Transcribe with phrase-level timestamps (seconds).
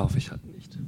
[0.00, 0.78] Darf ich halt nicht.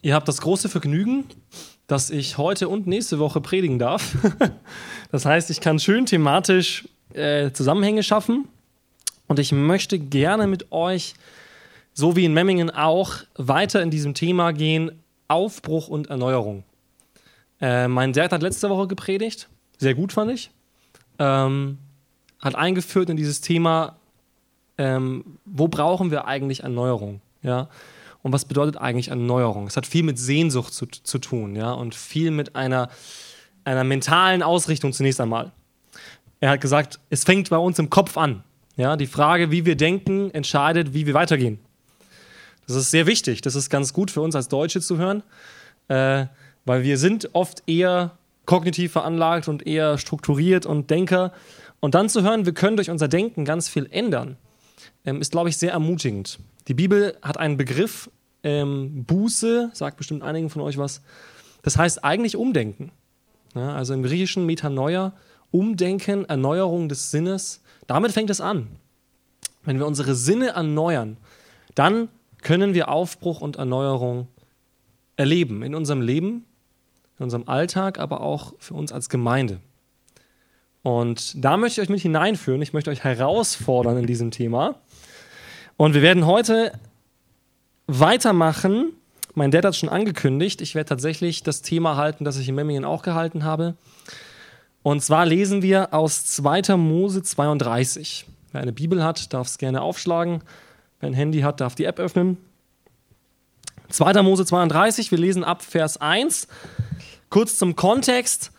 [0.00, 1.26] Ihr habt das große Vergnügen,
[1.86, 4.16] dass ich heute und nächste Woche predigen darf.
[5.12, 8.48] das heißt, ich kann schön thematisch äh, Zusammenhänge schaffen.
[9.26, 11.12] Und ich möchte gerne mit euch,
[11.92, 16.64] so wie in Memmingen auch, weiter in diesem Thema gehen: Aufbruch und Erneuerung.
[17.60, 20.50] Äh, mein Dad hat letzte Woche gepredigt, sehr gut fand ich.
[21.18, 21.76] Ähm,
[22.40, 23.96] hat eingeführt in dieses Thema,
[24.76, 27.20] ähm, wo brauchen wir eigentlich Erneuerung?
[27.42, 27.68] Ja?
[28.22, 29.66] Und was bedeutet eigentlich Erneuerung?
[29.66, 31.72] Es hat viel mit Sehnsucht zu, zu tun ja?
[31.72, 32.88] und viel mit einer,
[33.64, 35.52] einer mentalen Ausrichtung zunächst einmal.
[36.40, 38.44] Er hat gesagt, es fängt bei uns im Kopf an.
[38.76, 38.96] Ja?
[38.96, 41.58] Die Frage, wie wir denken, entscheidet, wie wir weitergehen.
[42.68, 43.40] Das ist sehr wichtig.
[43.40, 45.22] Das ist ganz gut für uns als Deutsche zu hören,
[45.88, 46.26] äh,
[46.66, 48.12] weil wir sind oft eher
[48.44, 51.32] kognitiv veranlagt und eher strukturiert und Denker.
[51.80, 54.36] Und dann zu hören, wir können durch unser Denken ganz viel ändern,
[55.04, 56.38] ähm, ist, glaube ich, sehr ermutigend.
[56.66, 58.10] Die Bibel hat einen Begriff,
[58.42, 61.02] ähm, Buße, sagt bestimmt einigen von euch was.
[61.62, 62.92] Das heißt eigentlich Umdenken.
[63.54, 65.14] Ja, also im Griechischen Metanoia,
[65.50, 67.62] Umdenken, Erneuerung des Sinnes.
[67.86, 68.68] Damit fängt es an.
[69.64, 71.16] Wenn wir unsere Sinne erneuern,
[71.74, 72.08] dann
[72.42, 74.28] können wir Aufbruch und Erneuerung
[75.16, 76.44] erleben in unserem Leben,
[77.18, 79.60] in unserem Alltag, aber auch für uns als Gemeinde.
[80.88, 82.62] Und da möchte ich euch mit hineinführen.
[82.62, 84.76] Ich möchte euch herausfordern in diesem Thema.
[85.76, 86.72] Und wir werden heute
[87.86, 88.94] weitermachen.
[89.34, 90.62] Mein Dad hat schon angekündigt.
[90.62, 93.74] Ich werde tatsächlich das Thema halten, das ich in Memmingen auch gehalten habe.
[94.82, 96.78] Und zwar lesen wir aus 2.
[96.78, 98.24] Mose 32.
[98.52, 100.40] Wer eine Bibel hat, darf es gerne aufschlagen.
[101.00, 102.38] Wer ein Handy hat, darf die App öffnen.
[103.90, 104.22] 2.
[104.22, 106.48] Mose 32, wir lesen ab Vers 1.
[107.28, 108.52] Kurz zum Kontext.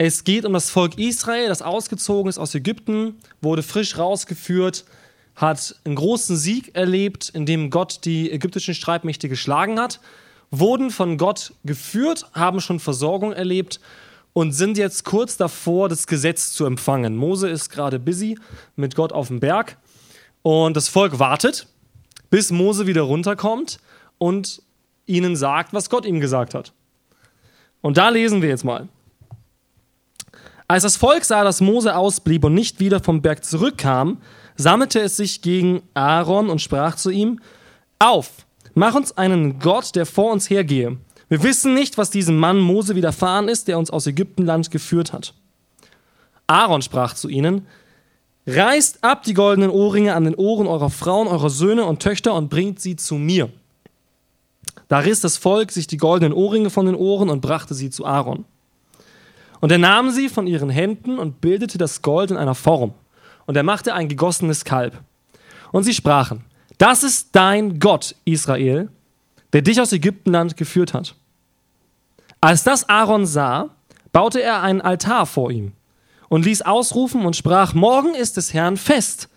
[0.00, 4.84] Es geht um das Volk Israel, das ausgezogen ist aus Ägypten, wurde frisch rausgeführt,
[5.34, 9.98] hat einen großen Sieg erlebt, in dem Gott die ägyptischen Streitmächte geschlagen hat,
[10.52, 13.80] wurden von Gott geführt, haben schon Versorgung erlebt
[14.34, 17.16] und sind jetzt kurz davor, das Gesetz zu empfangen.
[17.16, 18.38] Mose ist gerade busy
[18.76, 19.78] mit Gott auf dem Berg
[20.42, 21.66] und das Volk wartet,
[22.30, 23.80] bis Mose wieder runterkommt
[24.18, 24.62] und
[25.06, 26.72] ihnen sagt, was Gott ihm gesagt hat.
[27.80, 28.88] Und da lesen wir jetzt mal.
[30.70, 34.18] Als das Volk sah, dass Mose ausblieb und nicht wieder vom Berg zurückkam,
[34.54, 37.40] sammelte es sich gegen Aaron und sprach zu ihm,
[37.98, 38.30] Auf,
[38.74, 40.98] mach uns einen Gott, der vor uns hergehe.
[41.30, 45.32] Wir wissen nicht, was diesem Mann Mose widerfahren ist, der uns aus Ägyptenland geführt hat.
[46.46, 47.66] Aaron sprach zu ihnen,
[48.46, 52.48] Reißt ab die goldenen Ohrringe an den Ohren eurer Frauen, eurer Söhne und Töchter und
[52.50, 53.50] bringt sie zu mir.
[54.88, 58.04] Da riss das Volk sich die goldenen Ohrringe von den Ohren und brachte sie zu
[58.06, 58.44] Aaron.
[59.60, 62.94] Und er nahm sie von ihren Händen und bildete das Gold in einer Form.
[63.46, 65.00] Und er machte ein gegossenes Kalb.
[65.72, 66.44] Und sie sprachen,
[66.78, 68.88] das ist dein Gott, Israel,
[69.52, 71.14] der dich aus Ägyptenland geführt hat.
[72.40, 73.70] Als das Aaron sah,
[74.12, 75.72] baute er einen Altar vor ihm
[76.28, 79.28] und ließ ausrufen und sprach, morgen ist des Herrn Fest.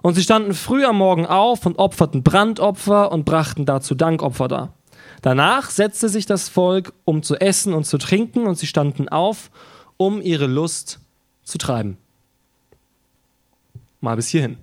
[0.00, 4.72] Und sie standen früh am Morgen auf und opferten Brandopfer und brachten dazu Dankopfer dar.
[5.28, 9.50] Danach setzte sich das Volk, um zu essen und zu trinken, und sie standen auf,
[9.98, 11.00] um ihre Lust
[11.44, 11.98] zu treiben.
[14.00, 14.56] Mal bis hierhin.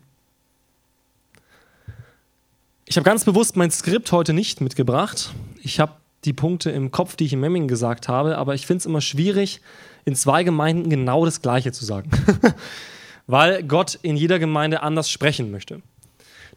[2.86, 5.36] Ich habe ganz bewusst mein Skript heute nicht mitgebracht.
[5.62, 5.92] Ich habe
[6.24, 9.02] die Punkte im Kopf, die ich in Memming gesagt habe, aber ich finde es immer
[9.02, 9.62] schwierig,
[10.04, 12.10] in zwei Gemeinden genau das Gleiche zu sagen.
[13.28, 15.84] Weil Gott in jeder Gemeinde anders sprechen möchte.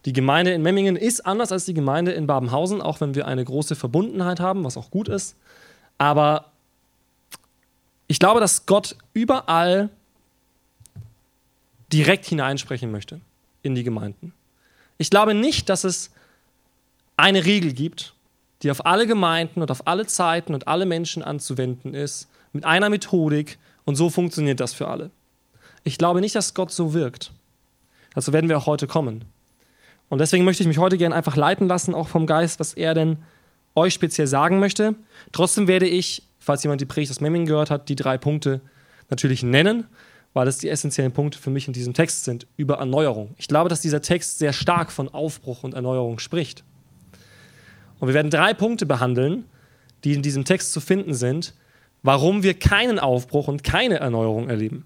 [0.05, 3.43] Die Gemeinde in Memmingen ist anders als die Gemeinde in Babenhausen, auch wenn wir eine
[3.43, 5.35] große Verbundenheit haben, was auch gut ist.
[5.97, 6.51] Aber
[8.07, 9.89] ich glaube, dass Gott überall
[11.91, 13.19] direkt hineinsprechen möchte
[13.61, 14.33] in die Gemeinden.
[14.97, 16.11] Ich glaube nicht, dass es
[17.17, 18.13] eine Regel gibt,
[18.63, 22.89] die auf alle Gemeinden und auf alle Zeiten und alle Menschen anzuwenden ist, mit einer
[22.89, 25.11] Methodik und so funktioniert das für alle.
[25.83, 27.31] Ich glaube nicht, dass Gott so wirkt.
[28.13, 29.25] Dazu werden wir auch heute kommen.
[30.09, 32.93] Und deswegen möchte ich mich heute gerne einfach leiten lassen, auch vom Geist, was er
[32.93, 33.17] denn
[33.75, 34.95] euch speziell sagen möchte.
[35.31, 38.61] Trotzdem werde ich, falls jemand die Predigt aus Memming gehört hat, die drei Punkte
[39.09, 39.85] natürlich nennen,
[40.33, 43.33] weil es die essentiellen Punkte für mich in diesem Text sind, über Erneuerung.
[43.37, 46.63] Ich glaube, dass dieser Text sehr stark von Aufbruch und Erneuerung spricht.
[47.99, 49.45] Und wir werden drei Punkte behandeln,
[50.03, 51.53] die in diesem Text zu finden sind,
[52.03, 54.85] warum wir keinen Aufbruch und keine Erneuerung erleben.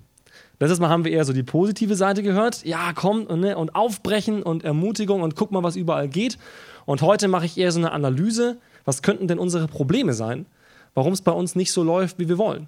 [0.63, 2.63] Letztes Mal haben wir eher so die positive Seite gehört.
[2.63, 6.38] Ja, komm und, ne, und aufbrechen und Ermutigung und guck mal, was überall geht.
[6.86, 8.56] Und heute mache ich eher so eine Analyse.
[8.86, 10.45] Was könnten denn unsere Probleme sein?
[10.94, 12.68] Warum es bei uns nicht so läuft, wie wir wollen?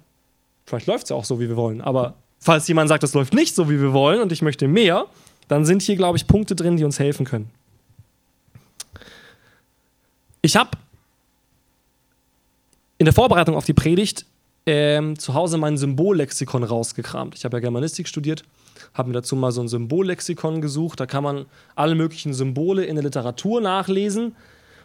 [0.66, 1.80] Vielleicht läuft es ja auch so, wie wir wollen.
[1.80, 5.06] Aber falls jemand sagt, es läuft nicht so, wie wir wollen und ich möchte mehr,
[5.48, 7.50] dann sind hier, glaube ich, Punkte drin, die uns helfen können.
[10.42, 10.72] Ich habe
[12.98, 14.26] in der Vorbereitung auf die Predigt
[14.66, 17.34] ähm, zu Hause mein Symbollexikon rausgekramt.
[17.36, 18.42] Ich habe ja Germanistik studiert,
[18.94, 21.00] habe mir dazu mal so ein Symbollexikon gesucht.
[21.00, 21.46] Da kann man
[21.76, 24.34] alle möglichen Symbole in der Literatur nachlesen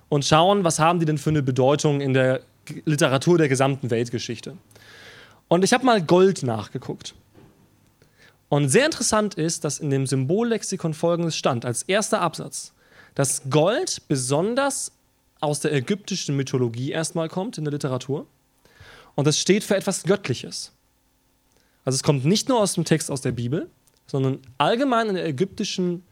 [0.09, 2.41] und schauen, was haben die denn für eine Bedeutung in der
[2.85, 4.55] Literatur der gesamten Weltgeschichte.
[5.47, 7.15] Und ich habe mal Gold nachgeguckt.
[8.49, 12.73] Und sehr interessant ist, dass in dem Symbollexikon folgendes stand, als erster Absatz,
[13.15, 14.91] dass Gold besonders
[15.39, 18.27] aus der ägyptischen Mythologie erstmal kommt in der Literatur.
[19.15, 20.71] Und das steht für etwas Göttliches.
[21.85, 23.69] Also es kommt nicht nur aus dem Text aus der Bibel,
[24.07, 26.03] sondern allgemein in der ägyptischen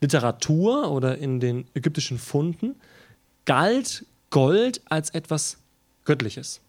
[0.00, 2.74] Literatur oder in den ägyptischen Funden
[3.44, 5.58] galt Gold als etwas
[6.04, 6.60] Göttliches.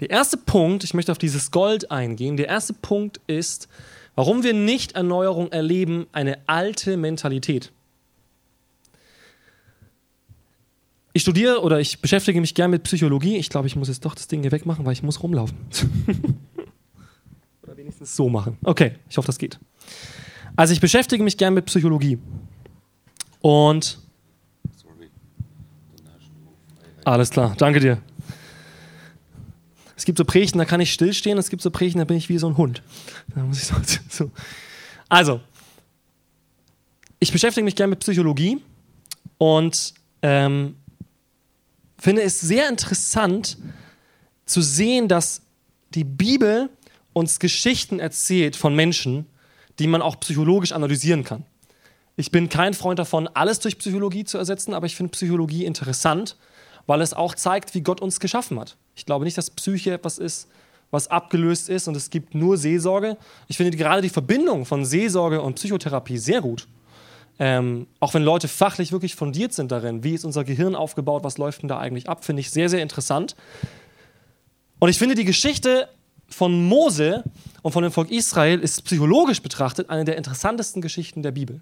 [0.00, 3.68] Der erste Punkt, ich möchte auf dieses Gold eingehen, der erste Punkt ist,
[4.14, 7.72] warum wir nicht Erneuerung erleben, eine alte Mentalität.
[11.16, 13.38] Ich studiere oder ich beschäftige mich gern mit Psychologie.
[13.38, 15.56] Ich glaube, ich muss jetzt doch das Ding hier wegmachen, weil ich muss rumlaufen.
[17.62, 18.58] oder wenigstens so machen.
[18.62, 19.58] Okay, ich hoffe, das geht.
[20.56, 22.18] Also ich beschäftige mich gern mit Psychologie.
[23.40, 23.98] Und
[27.04, 28.02] alles klar, danke dir.
[29.96, 32.28] Es gibt so Predigten, da kann ich stillstehen, es gibt so Predigten, da bin ich
[32.28, 32.82] wie so ein Hund.
[34.10, 34.30] So.
[35.08, 35.40] Also,
[37.20, 38.60] ich beschäftige mich gerne mit Psychologie
[39.38, 40.74] und ähm,
[42.06, 43.58] finde es sehr interessant
[44.44, 45.42] zu sehen, dass
[45.92, 46.70] die Bibel
[47.12, 49.26] uns Geschichten erzählt von Menschen,
[49.80, 51.44] die man auch psychologisch analysieren kann.
[52.14, 56.36] Ich bin kein Freund davon, alles durch Psychologie zu ersetzen, aber ich finde Psychologie interessant,
[56.86, 58.76] weil es auch zeigt, wie Gott uns geschaffen hat.
[58.94, 60.46] Ich glaube nicht, dass Psyche etwas ist,
[60.92, 63.16] was abgelöst ist und es gibt nur Seelsorge.
[63.48, 66.68] Ich finde gerade die Verbindung von Seelsorge und Psychotherapie sehr gut.
[67.38, 71.36] Ähm, auch wenn Leute fachlich wirklich fundiert sind darin, wie ist unser Gehirn aufgebaut, was
[71.36, 73.36] läuft denn da eigentlich ab, finde ich sehr, sehr interessant.
[74.78, 75.88] Und ich finde die Geschichte
[76.28, 77.24] von Mose
[77.62, 81.60] und von dem Volk Israel ist psychologisch betrachtet eine der interessantesten Geschichten der Bibel.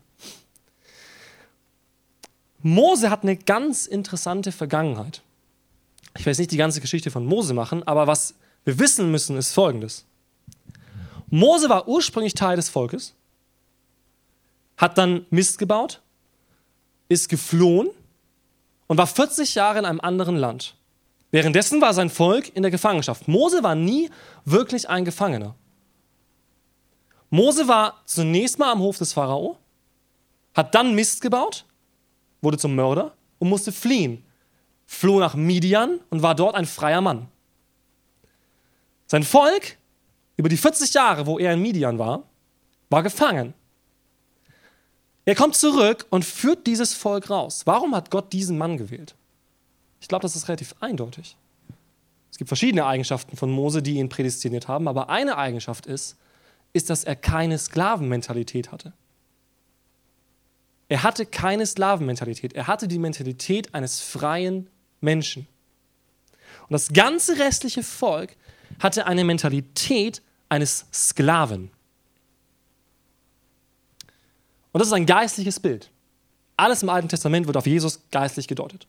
[2.62, 5.22] Mose hat eine ganz interessante Vergangenheit.
[6.16, 8.34] Ich werde jetzt nicht die ganze Geschichte von Mose machen, aber was
[8.64, 10.06] wir wissen müssen, ist folgendes.
[11.28, 13.13] Mose war ursprünglich Teil des Volkes
[14.76, 16.00] hat dann Mist gebaut,
[17.08, 17.90] ist geflohen
[18.86, 20.76] und war 40 Jahre in einem anderen Land.
[21.30, 23.26] Währenddessen war sein Volk in der Gefangenschaft.
[23.26, 24.10] Mose war nie
[24.44, 25.54] wirklich ein Gefangener.
[27.30, 29.58] Mose war zunächst mal am Hof des Pharao,
[30.54, 31.64] hat dann Mist gebaut,
[32.40, 34.24] wurde zum Mörder und musste fliehen.
[34.86, 37.28] Floh nach Midian und war dort ein freier Mann.
[39.06, 39.78] Sein Volk,
[40.36, 42.22] über die 40 Jahre, wo er in Midian war,
[42.90, 43.54] war gefangen.
[45.24, 47.62] Er kommt zurück und führt dieses Volk raus.
[47.64, 49.14] Warum hat Gott diesen Mann gewählt?
[50.00, 51.36] Ich glaube, das ist relativ eindeutig.
[52.30, 56.16] Es gibt verschiedene Eigenschaften von Mose, die ihn prädestiniert haben, aber eine Eigenschaft ist,
[56.72, 58.92] ist, dass er keine Sklavenmentalität hatte.
[60.88, 62.52] Er hatte keine Sklavenmentalität.
[62.52, 64.68] Er hatte die Mentalität eines freien
[65.00, 65.46] Menschen.
[66.62, 68.36] Und das ganze restliche Volk
[68.80, 71.70] hatte eine Mentalität eines Sklaven.
[74.74, 75.88] Und das ist ein geistliches Bild.
[76.56, 78.88] Alles im Alten Testament wird auf Jesus geistlich gedeutet.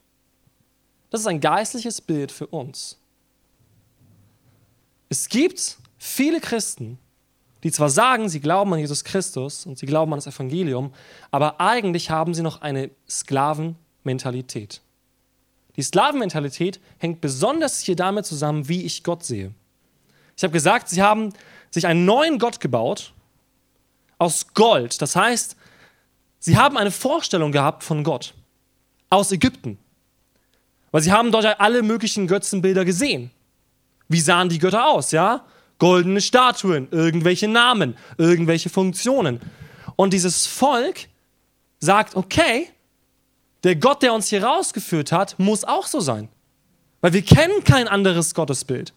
[1.10, 2.98] Das ist ein geistliches Bild für uns.
[5.08, 6.98] Es gibt viele Christen,
[7.62, 10.92] die zwar sagen, sie glauben an Jesus Christus und sie glauben an das Evangelium,
[11.30, 14.82] aber eigentlich haben sie noch eine Sklavenmentalität.
[15.76, 19.54] Die Sklavenmentalität hängt besonders hier damit zusammen, wie ich Gott sehe.
[20.36, 21.32] Ich habe gesagt, sie haben
[21.70, 23.12] sich einen neuen Gott gebaut
[24.18, 25.00] aus Gold.
[25.00, 25.56] Das heißt,
[26.38, 28.34] Sie haben eine Vorstellung gehabt von Gott
[29.10, 29.78] aus Ägypten.
[30.90, 33.30] Weil sie haben dort alle möglichen Götzenbilder gesehen.
[34.08, 35.44] Wie sahen die Götter aus, ja?
[35.78, 39.40] Goldene Statuen, irgendwelche Namen, irgendwelche Funktionen.
[39.96, 41.08] Und dieses Volk
[41.80, 42.68] sagt, okay,
[43.64, 46.28] der Gott, der uns hier rausgeführt hat, muss auch so sein.
[47.00, 48.94] Weil wir kennen kein anderes Gottesbild.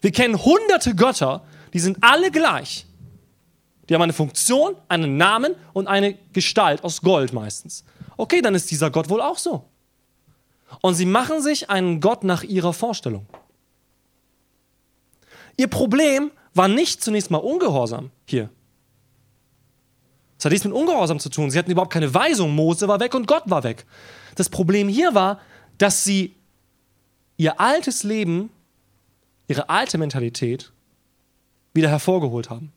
[0.00, 2.86] Wir kennen hunderte Götter, die sind alle gleich.
[3.92, 7.84] Die haben eine Funktion, einen Namen und eine Gestalt aus Gold meistens.
[8.16, 9.66] Okay, dann ist dieser Gott wohl auch so.
[10.80, 13.26] Und sie machen sich einen Gott nach ihrer Vorstellung.
[15.58, 18.48] Ihr Problem war nicht zunächst mal Ungehorsam hier.
[20.38, 21.50] Es hat nichts mit Ungehorsam zu tun.
[21.50, 22.54] Sie hatten überhaupt keine Weisung.
[22.54, 23.84] Mose war weg und Gott war weg.
[24.36, 25.38] Das Problem hier war,
[25.76, 26.34] dass sie
[27.36, 28.48] ihr altes Leben,
[29.48, 30.72] ihre alte Mentalität
[31.74, 32.72] wieder hervorgeholt haben.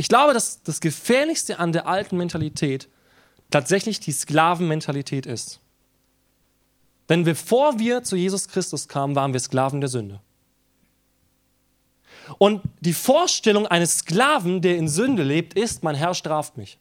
[0.00, 2.88] Ich glaube, dass das Gefährlichste an der alten Mentalität
[3.50, 5.60] tatsächlich die Sklavenmentalität ist.
[7.10, 10.20] Denn bevor wir zu Jesus Christus kamen, waren wir Sklaven der Sünde.
[12.38, 16.78] Und die Vorstellung eines Sklaven, der in Sünde lebt, ist, mein Herr straft mich.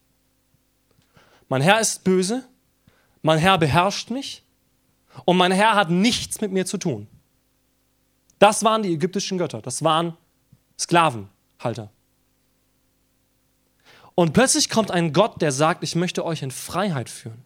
[1.49, 2.45] Mein Herr ist böse,
[3.21, 4.43] mein Herr beherrscht mich
[5.25, 7.07] und mein Herr hat nichts mit mir zu tun.
[8.38, 10.15] Das waren die ägyptischen Götter, das waren
[10.79, 11.91] Sklavenhalter.
[14.15, 17.43] Und plötzlich kommt ein Gott, der sagt, ich möchte euch in Freiheit führen.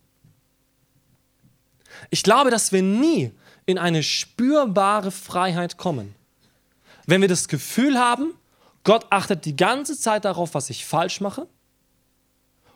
[2.10, 3.32] Ich glaube, dass wir nie
[3.65, 6.15] in eine spürbare Freiheit kommen,
[7.05, 8.34] wenn wir das Gefühl haben,
[8.84, 11.48] Gott achtet die ganze Zeit darauf, was ich falsch mache.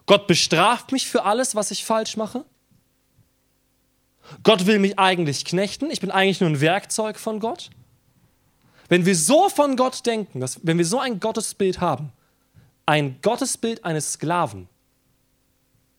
[0.06, 2.46] Gott bestraft mich für alles, was ich falsch mache.
[4.44, 5.92] Gott will mich eigentlich knechten.
[5.92, 7.70] Ich bin eigentlich nur ein Werkzeug von Gott.
[8.90, 12.12] Wenn wir so von Gott denken, dass, wenn wir so ein Gottesbild haben,
[12.88, 14.68] ein Gottesbild eines Sklaven,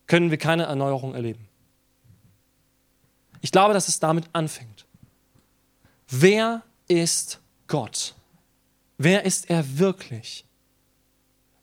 [0.08, 1.46] können wir keine Erneuerung erleben.
[3.40, 4.86] Ich glaube, dass es damit anfängt.
[6.08, 8.14] Wer ist Gott?
[8.96, 10.44] Wer ist er wirklich?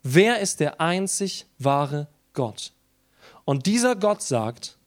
[0.03, 2.71] Wer ist der einzig wahre Gott?
[3.43, 4.77] Und dieser Gott sagt,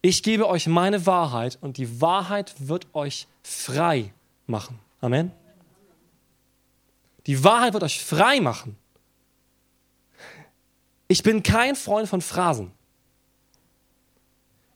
[0.00, 4.12] ich gebe euch meine Wahrheit und die Wahrheit wird euch frei
[4.46, 4.78] machen.
[5.00, 5.30] Amen.
[7.26, 8.76] Die Wahrheit wird euch frei machen.
[11.14, 12.72] Ich bin kein Freund von Phrasen.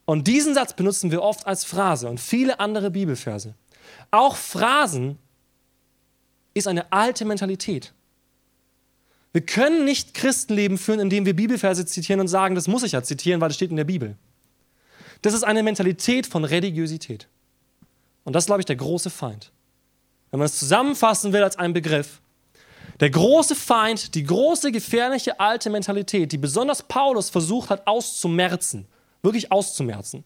[0.05, 3.55] Und diesen Satz benutzen wir oft als Phrase und viele andere Bibelverse.
[4.09, 5.19] Auch Phrasen
[6.53, 7.93] ist eine alte Mentalität.
[9.33, 13.03] Wir können nicht Christenleben führen, indem wir Bibelverse zitieren und sagen, das muss ich ja
[13.03, 14.15] zitieren, weil es steht in der Bibel.
[15.21, 17.27] Das ist eine Mentalität von Religiosität.
[18.23, 19.51] Und das ist, glaube ich, der große Feind.
[20.31, 22.21] Wenn man es zusammenfassen will als einen Begriff,
[22.99, 28.87] der große Feind, die große gefährliche alte Mentalität, die besonders Paulus versucht hat auszumerzen,
[29.21, 30.25] wirklich auszumerzen,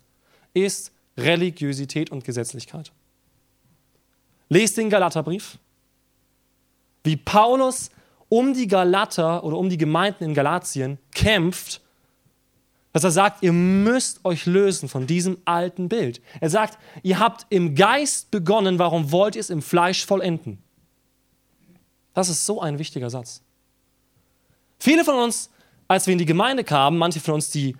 [0.53, 2.91] ist Religiosität und Gesetzlichkeit.
[4.49, 5.57] Lest den Galaterbrief,
[7.03, 7.89] wie Paulus
[8.29, 11.81] um die Galater oder um die Gemeinden in Galatien kämpft,
[12.93, 16.21] dass er sagt, ihr müsst euch lösen von diesem alten Bild.
[16.39, 20.62] Er sagt, ihr habt im Geist begonnen, warum wollt ihr es im Fleisch vollenden?
[22.13, 23.41] Das ist so ein wichtiger Satz.
[24.79, 25.49] Viele von uns,
[25.87, 27.75] als wir in die Gemeinde kamen, manche von uns, die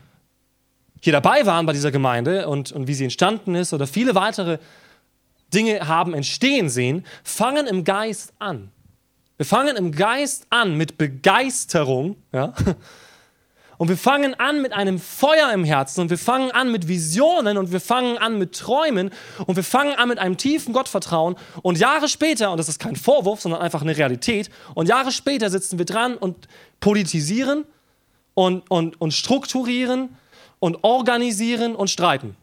[1.01, 4.57] hier dabei waren bei dieser Gemeinde und, und wie sie entstanden ist oder viele weitere
[5.53, 8.71] Dinge haben entstehen sehen, fangen im Geist an.
[9.37, 12.53] Wir fangen im Geist an mit Begeisterung, ja?
[13.77, 17.57] Und wir fangen an mit einem Feuer im Herzen und wir fangen an mit Visionen
[17.57, 19.11] und wir fangen an mit Träumen
[19.45, 21.35] und wir fangen an mit einem tiefen Gottvertrauen.
[21.61, 25.49] Und Jahre später, und das ist kein Vorwurf, sondern einfach eine Realität, und Jahre später
[25.49, 26.47] sitzen wir dran und
[26.79, 27.65] politisieren
[28.35, 30.15] und, und, und strukturieren
[30.59, 32.35] und organisieren und streiten.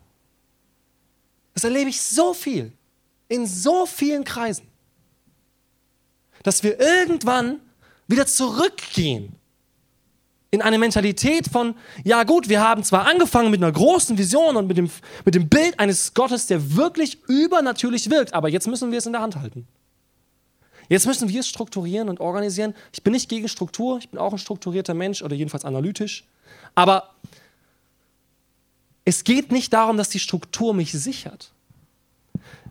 [1.54, 2.72] Das erlebe ich so viel,
[3.28, 4.66] in so vielen Kreisen,
[6.42, 7.60] dass wir irgendwann
[8.08, 9.39] wieder zurückgehen
[10.50, 14.66] in eine Mentalität von, ja gut, wir haben zwar angefangen mit einer großen Vision und
[14.66, 14.90] mit dem,
[15.24, 19.12] mit dem Bild eines Gottes, der wirklich übernatürlich wirkt, aber jetzt müssen wir es in
[19.12, 19.68] der Hand halten.
[20.88, 22.74] Jetzt müssen wir es strukturieren und organisieren.
[22.92, 26.24] Ich bin nicht gegen Struktur, ich bin auch ein strukturierter Mensch oder jedenfalls analytisch,
[26.74, 27.14] aber
[29.04, 31.52] es geht nicht darum, dass die Struktur mich sichert.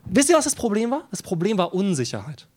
[0.03, 1.07] Wisst ihr, was das Problem war?
[1.11, 2.47] Das Problem war Unsicherheit.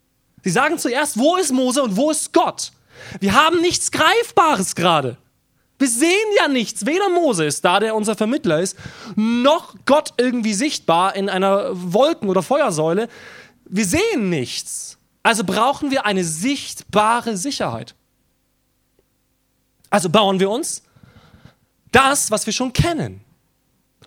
[0.42, 2.72] Sie sagen zuerst, wo ist Mose und wo ist Gott?
[3.20, 5.16] Wir haben nichts Greifbares gerade.
[5.78, 6.86] Wir sehen ja nichts.
[6.86, 8.76] Weder Mose ist da, der unser Vermittler ist,
[9.16, 13.08] noch Gott irgendwie sichtbar in einer Wolken- oder Feuersäule.
[13.64, 14.96] Wir sehen nichts.
[15.22, 17.94] Also brauchen wir eine sichtbare Sicherheit.
[19.90, 20.82] Also bauen wir uns
[21.90, 23.20] das, was wir schon kennen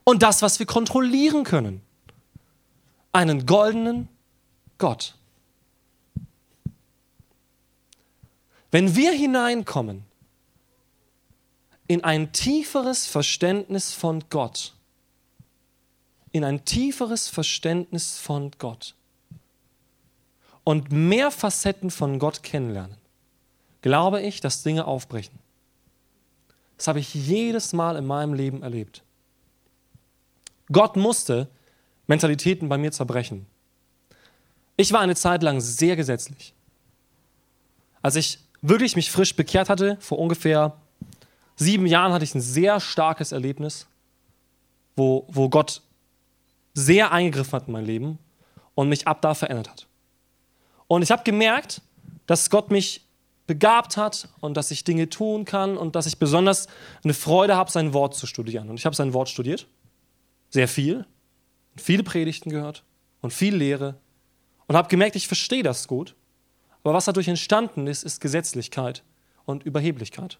[0.03, 1.81] und das, was wir kontrollieren können.
[3.11, 4.09] Einen goldenen
[4.77, 5.15] Gott.
[8.75, 10.03] Wenn wir hineinkommen
[11.87, 14.73] in ein tieferes Verständnis von Gott,
[16.33, 18.93] in ein tieferes Verständnis von Gott
[20.65, 22.97] und mehr Facetten von Gott kennenlernen,
[23.81, 25.39] glaube ich, dass Dinge aufbrechen.
[26.75, 29.03] Das habe ich jedes Mal in meinem Leben erlebt.
[30.69, 31.47] Gott musste
[32.07, 33.45] Mentalitäten bei mir zerbrechen.
[34.75, 36.53] Ich war eine Zeit lang sehr gesetzlich.
[38.01, 40.77] Als ich wirklich mich frisch bekehrt hatte, vor ungefähr
[41.55, 43.87] sieben Jahren hatte ich ein sehr starkes Erlebnis,
[44.95, 45.81] wo, wo Gott
[46.73, 48.19] sehr eingegriffen hat in mein Leben
[48.75, 49.87] und mich ab da verändert hat.
[50.87, 51.81] Und ich habe gemerkt,
[52.27, 53.01] dass Gott mich
[53.47, 56.67] begabt hat und dass ich Dinge tun kann und dass ich besonders
[57.03, 58.69] eine Freude habe, sein Wort zu studieren.
[58.69, 59.67] Und ich habe sein Wort studiert,
[60.49, 61.05] sehr viel,
[61.75, 62.83] viele Predigten gehört
[63.21, 63.95] und viel Lehre
[64.67, 66.15] und habe gemerkt, ich verstehe das gut.
[66.85, 69.03] Aber was dadurch entstanden ist, ist Gesetzlichkeit
[69.45, 70.37] und Überheblichkeit.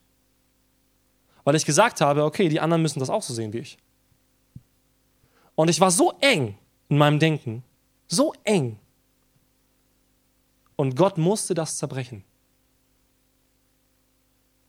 [1.43, 3.79] Weil ich gesagt habe, okay, die anderen müssen das auch so sehen wie ich.
[5.55, 6.55] Und ich war so eng
[6.87, 7.63] in meinem Denken,
[8.07, 8.77] so eng.
[10.75, 12.23] Und Gott musste das zerbrechen.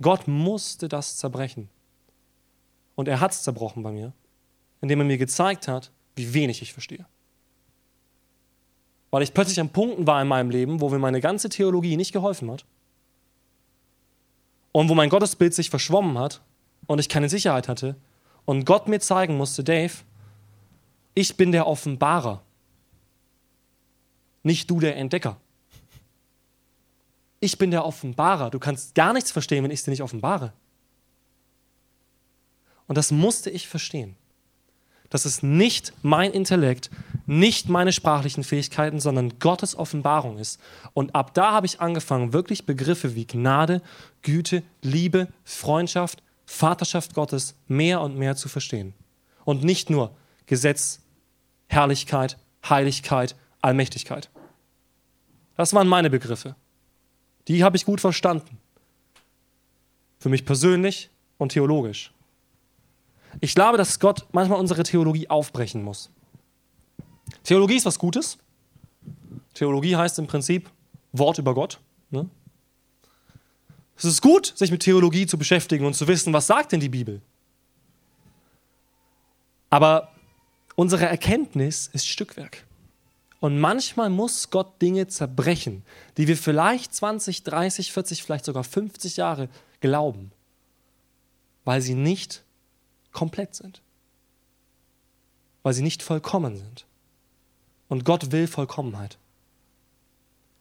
[0.00, 1.68] Gott musste das zerbrechen.
[2.94, 4.14] Und er hat es zerbrochen bei mir,
[4.80, 7.04] indem er mir gezeigt hat, wie wenig ich verstehe.
[9.16, 12.12] Weil ich plötzlich an Punkten war in meinem Leben, wo mir meine ganze Theologie nicht
[12.12, 12.66] geholfen hat.
[14.72, 16.42] Und wo mein Gottesbild sich verschwommen hat
[16.86, 17.96] und ich keine Sicherheit hatte.
[18.44, 19.94] Und Gott mir zeigen musste, Dave,
[21.14, 22.42] ich bin der Offenbarer,
[24.42, 25.38] nicht du der Entdecker.
[27.40, 28.50] Ich bin der Offenbarer.
[28.50, 30.52] Du kannst gar nichts verstehen, wenn ich es dir nicht offenbare.
[32.86, 34.14] Und das musste ich verstehen.
[35.10, 36.90] Das ist nicht mein Intellekt,
[37.26, 40.60] nicht meine sprachlichen Fähigkeiten, sondern Gottes Offenbarung ist.
[40.94, 43.82] Und ab da habe ich angefangen, wirklich Begriffe wie Gnade,
[44.22, 48.94] Güte, Liebe, Freundschaft, Vaterschaft Gottes mehr und mehr zu verstehen.
[49.44, 51.00] Und nicht nur Gesetz,
[51.68, 54.30] Herrlichkeit, Heiligkeit, Allmächtigkeit.
[55.56, 56.54] Das waren meine Begriffe.
[57.48, 58.58] Die habe ich gut verstanden.
[60.18, 62.12] Für mich persönlich und theologisch.
[63.40, 66.10] Ich glaube, dass Gott manchmal unsere Theologie aufbrechen muss.
[67.44, 68.38] Theologie ist was Gutes.
[69.54, 70.70] Theologie heißt im Prinzip
[71.12, 71.80] Wort über Gott.
[72.10, 72.28] Ne?
[73.96, 76.88] Es ist gut, sich mit Theologie zu beschäftigen und zu wissen, was sagt denn die
[76.88, 77.22] Bibel.
[79.70, 80.12] Aber
[80.74, 82.64] unsere Erkenntnis ist Stückwerk.
[83.40, 85.84] Und manchmal muss Gott Dinge zerbrechen,
[86.16, 89.48] die wir vielleicht 20, 30, 40, vielleicht sogar 50 Jahre
[89.80, 90.32] glauben,
[91.64, 92.42] weil sie nicht
[93.16, 93.80] komplett sind,
[95.62, 96.84] weil sie nicht vollkommen sind.
[97.88, 99.16] Und Gott will Vollkommenheit.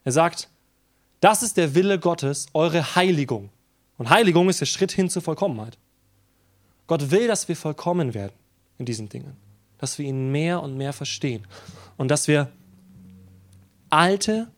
[0.05, 0.49] Er sagt,
[1.19, 3.49] das ist der Wille Gottes, eure Heiligung.
[3.97, 5.77] Und Heiligung ist der Schritt hin zur Vollkommenheit.
[6.87, 8.33] Gott will, dass wir vollkommen werden
[8.77, 9.35] in diesen Dingen,
[9.77, 11.45] dass wir ihn mehr und mehr verstehen
[11.97, 12.49] und dass wir
[13.89, 14.49] alte,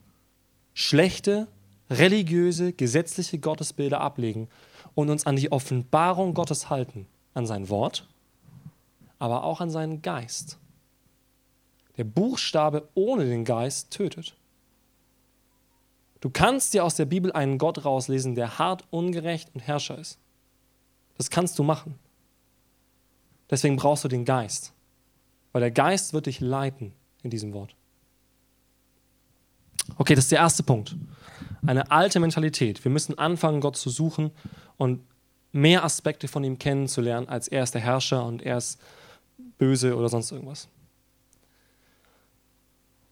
[0.75, 1.47] schlechte,
[1.89, 4.49] religiöse, gesetzliche Gottesbilder ablegen
[4.93, 7.07] und uns an die Offenbarung Gottes halten,
[7.37, 8.07] an sein Wort,
[9.19, 10.57] aber auch an seinen Geist.
[11.95, 14.35] Der Buchstabe ohne den Geist tötet.
[16.19, 20.19] Du kannst dir aus der Bibel einen Gott rauslesen, der hart, ungerecht und Herrscher ist.
[21.17, 21.97] Das kannst du machen.
[23.49, 24.73] Deswegen brauchst du den Geist,
[25.51, 27.75] weil der Geist wird dich leiten in diesem Wort.
[29.95, 30.95] Okay, das ist der erste Punkt.
[31.65, 32.83] Eine alte Mentalität.
[32.83, 34.31] Wir müssen anfangen, Gott zu suchen
[34.77, 35.01] und
[35.51, 38.79] mehr Aspekte von ihm kennenzulernen, als er ist der Herrscher und er ist
[39.57, 40.67] böse oder sonst irgendwas.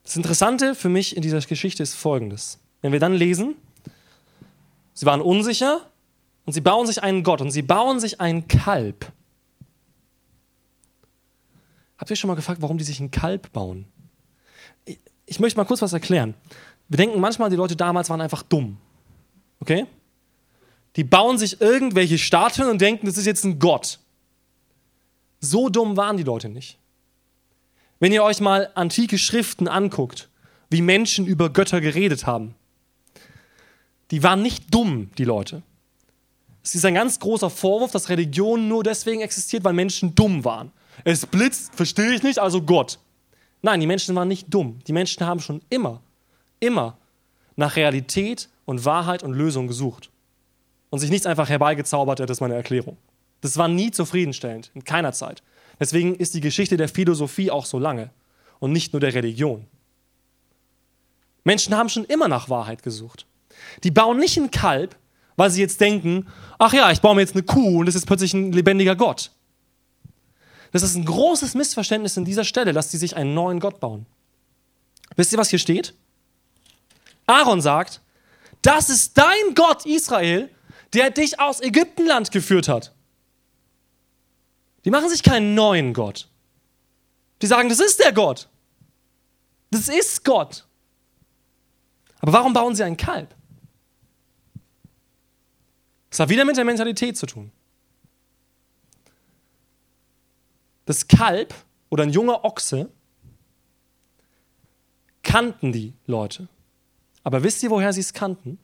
[0.04, 2.60] Das Interessante für mich in dieser Geschichte ist folgendes.
[2.82, 3.56] Wenn wir dann lesen,
[4.94, 5.82] sie waren unsicher
[6.46, 9.12] und sie bauen sich einen Gott und sie bauen sich ein Kalb.
[11.98, 13.88] Habt ihr schon mal gefragt, warum die sich ein Kalb bauen?
[15.26, 16.36] ich möchte mal kurz was erklären.
[16.88, 18.78] Wir denken manchmal, die Leute damals waren einfach dumm.
[19.60, 19.88] Okay?
[20.96, 24.00] Die bauen sich irgendwelche Statuen und denken, das ist jetzt ein Gott.
[25.40, 26.78] So dumm waren die Leute nicht.
[28.00, 30.30] Wenn ihr euch mal antike Schriften anguckt,
[30.70, 32.56] wie Menschen über Götter geredet haben,
[34.12, 35.64] die waren nicht dumm, die Leute.
[36.64, 40.72] Es ist ein ganz großer Vorwurf, dass Religion nur deswegen existiert, weil Menschen dumm waren.
[41.04, 43.00] Es blitzt, verstehe ich nicht, also Gott.
[43.62, 44.80] Nein, die Menschen waren nicht dumm.
[44.88, 46.02] Die Menschen haben schon immer,
[46.60, 46.98] immer
[47.56, 50.10] nach Realität und Wahrheit und Lösung gesucht.
[50.96, 52.96] Und sich nichts einfach herbeigezaubert, das ist meine Erklärung.
[53.42, 55.44] Das war nie zufriedenstellend, in keiner Zeit.
[55.78, 58.12] Deswegen ist die Geschichte der Philosophie auch so lange
[58.60, 59.68] und nicht nur der Religion.
[61.44, 63.26] Menschen haben schon immer nach Wahrheit gesucht.
[63.84, 64.96] Die bauen nicht ein Kalb,
[65.36, 66.28] weil sie jetzt denken,
[66.60, 69.32] ach ja, ich baue mir jetzt eine Kuh und das ist plötzlich ein lebendiger Gott.
[70.72, 74.06] Das ist ein großes Missverständnis an dieser Stelle, dass sie sich einen neuen Gott bauen.
[75.18, 75.94] Wisst ihr, was hier steht?
[77.28, 78.00] Aaron sagt,
[78.62, 80.50] das ist dein Gott Israel,
[80.94, 82.94] der dich aus Ägyptenland geführt hat.
[84.84, 86.30] Die machen sich keinen neuen Gott.
[87.42, 88.50] Die sagen, das ist der Gott.
[89.72, 90.68] Das ist Gott.
[92.20, 93.36] Aber warum bauen sie ein Kalb?
[96.10, 97.52] Das hat wieder mit der Mentalität zu tun.
[100.86, 101.54] das Kalb
[101.90, 102.90] oder ein junger Ochse
[105.24, 106.48] kannten die Leute.
[107.24, 108.60] Aber wisst ihr, woher sie es kannten?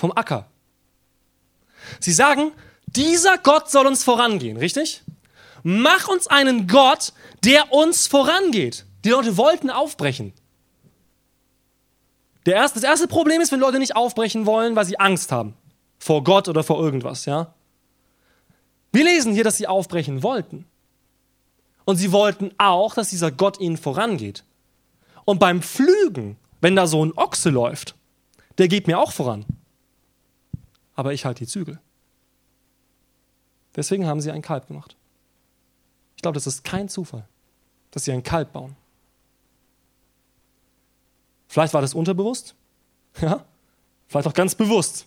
[0.00, 0.46] Vom Acker.
[2.00, 2.52] Sie sagen,
[2.86, 5.02] dieser Gott soll uns vorangehen, richtig?
[5.62, 7.12] Mach uns einen Gott,
[7.44, 8.86] der uns vorangeht.
[9.04, 10.32] Die Leute wollten aufbrechen.
[12.46, 15.54] Erste, das erste Problem ist, wenn Leute nicht aufbrechen wollen, weil sie Angst haben.
[15.98, 17.54] Vor Gott oder vor irgendwas, ja?
[18.92, 20.66] Wir lesen hier, dass sie aufbrechen wollten.
[21.84, 24.44] Und sie wollten auch, dass dieser Gott ihnen vorangeht.
[25.24, 27.94] Und beim Pflügen, wenn da so ein Ochse läuft,
[28.58, 29.44] der geht mir auch voran.
[31.00, 31.80] Aber ich halte die Zügel.
[33.74, 34.96] Deswegen haben sie ein Kalb gemacht.
[36.14, 37.26] Ich glaube, das ist kein Zufall,
[37.90, 38.76] dass sie ein Kalb bauen.
[41.48, 42.54] Vielleicht war das unterbewusst,
[43.22, 43.46] ja,
[44.08, 45.06] vielleicht auch ganz bewusst.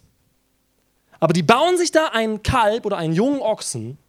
[1.20, 4.00] Aber die bauen sich da einen Kalb oder einen jungen Ochsen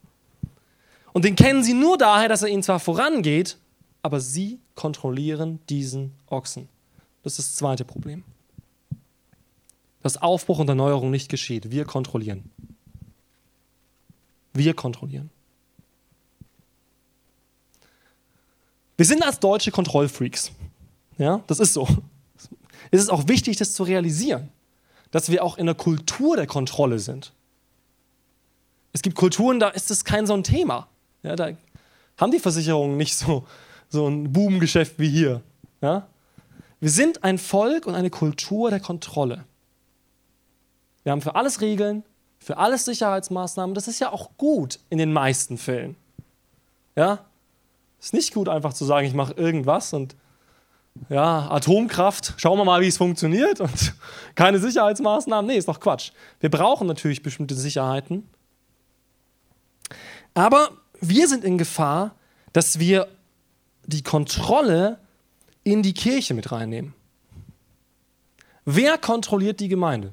[1.12, 3.58] und den kennen sie nur daher, dass er ihnen zwar vorangeht,
[4.00, 6.70] aber sie kontrollieren diesen Ochsen.
[7.22, 8.24] Das ist das zweite Problem.
[10.04, 11.72] Dass Aufbruch und Erneuerung nicht geschieht.
[11.72, 12.48] Wir kontrollieren.
[14.52, 15.30] Wir kontrollieren.
[18.96, 20.52] Wir sind als Deutsche Kontrollfreaks.
[21.18, 21.88] Ja, das ist so.
[22.92, 24.50] Es ist auch wichtig, das zu realisieren
[25.14, 27.32] dass wir auch in der Kultur der Kontrolle sind.
[28.92, 30.88] Es gibt Kulturen, da ist das kein so ein Thema.
[31.22, 31.52] Ja, da
[32.16, 33.46] haben die Versicherungen nicht so,
[33.88, 35.40] so ein Bubengeschäft wie hier.
[35.80, 36.08] Ja?
[36.80, 39.44] Wir sind ein Volk und eine Kultur der Kontrolle.
[41.04, 42.02] Wir haben für alles Regeln,
[42.38, 43.74] für alles Sicherheitsmaßnahmen.
[43.74, 45.96] Das ist ja auch gut in den meisten Fällen.
[46.96, 47.24] Ja?
[48.00, 50.16] Ist nicht gut, einfach zu sagen, ich mache irgendwas und
[51.08, 53.94] ja, Atomkraft, schauen wir mal, wie es funktioniert und
[54.34, 55.46] keine Sicherheitsmaßnahmen.
[55.46, 56.12] Nee, ist doch Quatsch.
[56.40, 58.28] Wir brauchen natürlich bestimmte Sicherheiten.
[60.34, 62.14] Aber wir sind in Gefahr,
[62.52, 63.08] dass wir
[63.86, 64.98] die Kontrolle
[65.64, 66.94] in die Kirche mit reinnehmen.
[68.64, 70.12] Wer kontrolliert die Gemeinde?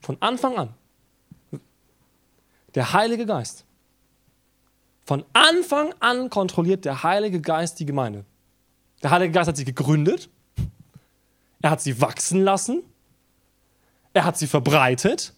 [0.00, 0.74] Von Anfang an.
[2.74, 3.64] Der Heilige Geist.
[5.04, 8.24] Von Anfang an kontrolliert der Heilige Geist die Gemeinde.
[9.02, 10.28] Der Heilige Geist hat sie gegründet.
[11.62, 12.82] Er hat sie wachsen lassen.
[14.12, 15.34] Er hat sie verbreitet.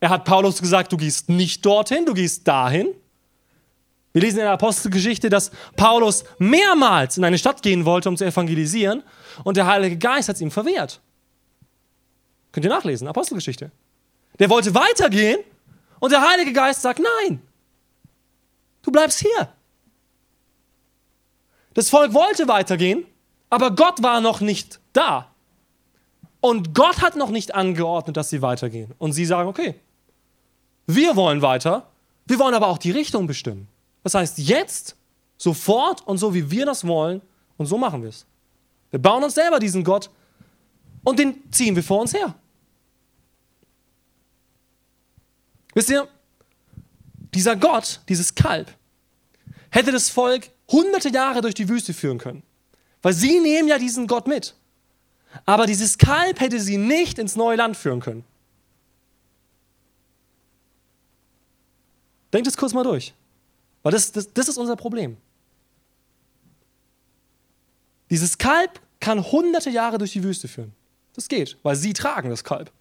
[0.00, 2.94] Er hat Paulus gesagt, du gehst nicht dorthin, du gehst dahin.
[4.12, 8.24] Wir lesen in der Apostelgeschichte, dass Paulus mehrmals in eine Stadt gehen wollte, um zu
[8.24, 9.02] evangelisieren,
[9.44, 11.00] und der Heilige Geist hat es ihm verwehrt.
[12.52, 13.70] Könnt ihr nachlesen, Apostelgeschichte.
[14.38, 15.40] Der wollte weitergehen
[16.00, 17.42] und der Heilige Geist sagt, nein,
[18.82, 19.48] du bleibst hier.
[21.74, 23.06] Das Volk wollte weitergehen,
[23.50, 25.30] aber Gott war noch nicht da.
[26.40, 28.94] Und Gott hat noch nicht angeordnet, dass sie weitergehen.
[28.98, 29.74] Und sie sagen, okay,
[30.86, 31.88] wir wollen weiter,
[32.26, 33.68] wir wollen aber auch die Richtung bestimmen.
[34.04, 34.96] Das heißt, jetzt,
[35.36, 37.20] sofort und so, wie wir das wollen,
[37.56, 38.24] und so machen wir es.
[38.90, 40.08] Wir bauen uns selber diesen Gott
[41.04, 42.34] und den ziehen wir vor uns her.
[45.74, 46.08] Wisst ihr,
[47.34, 48.72] dieser Gott, dieses Kalb,
[49.70, 52.42] hätte das Volk hunderte Jahre durch die Wüste führen können.
[53.02, 54.54] Weil sie nehmen ja diesen Gott mit.
[55.44, 58.24] Aber dieses Kalb hätte sie nicht ins neue Land führen können.
[62.32, 63.14] Denkt es kurz mal durch.
[63.82, 65.16] Weil das, das, das ist unser Problem.
[68.10, 70.72] Dieses Kalb kann hunderte Jahre durch die Wüste führen.
[71.14, 72.72] Das geht, weil sie tragen das Kalb.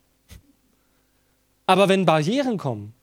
[1.68, 2.94] Aber wenn Barrieren kommen,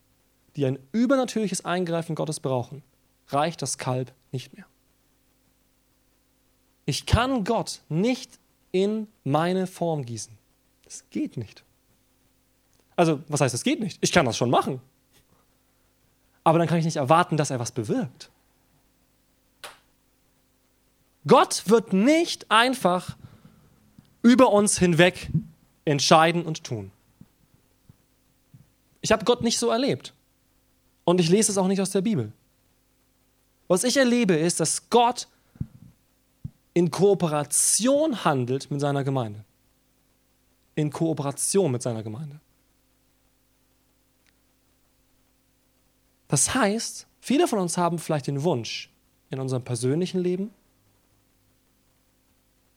[0.57, 2.83] die ein übernatürliches Eingreifen Gottes brauchen,
[3.29, 4.67] reicht das Kalb nicht mehr.
[6.87, 8.39] Ich kann Gott nicht
[8.73, 10.37] in meine Form gießen.
[10.85, 11.63] Das geht nicht.
[12.97, 13.99] Also, was heißt, das geht nicht?
[14.01, 14.81] Ich kann das schon machen.
[16.43, 18.31] Aber dann kann ich nicht erwarten, dass er was bewirkt.
[21.27, 23.17] Gott wird nicht einfach
[24.23, 25.31] über uns hinweg
[25.85, 26.91] entscheiden und tun.
[29.05, 30.15] Ich habe Gott nicht so erlebt.
[31.05, 32.33] Und ich lese es auch nicht aus der Bibel.
[33.69, 35.29] Was ich erlebe, ist, dass Gott
[36.73, 39.45] in Kooperation handelt mit seiner Gemeinde.
[40.75, 42.41] In Kooperation mit seiner Gemeinde.
[46.29, 48.91] Das heißt, viele von uns haben vielleicht den Wunsch,
[49.29, 50.51] in unserem persönlichen Leben,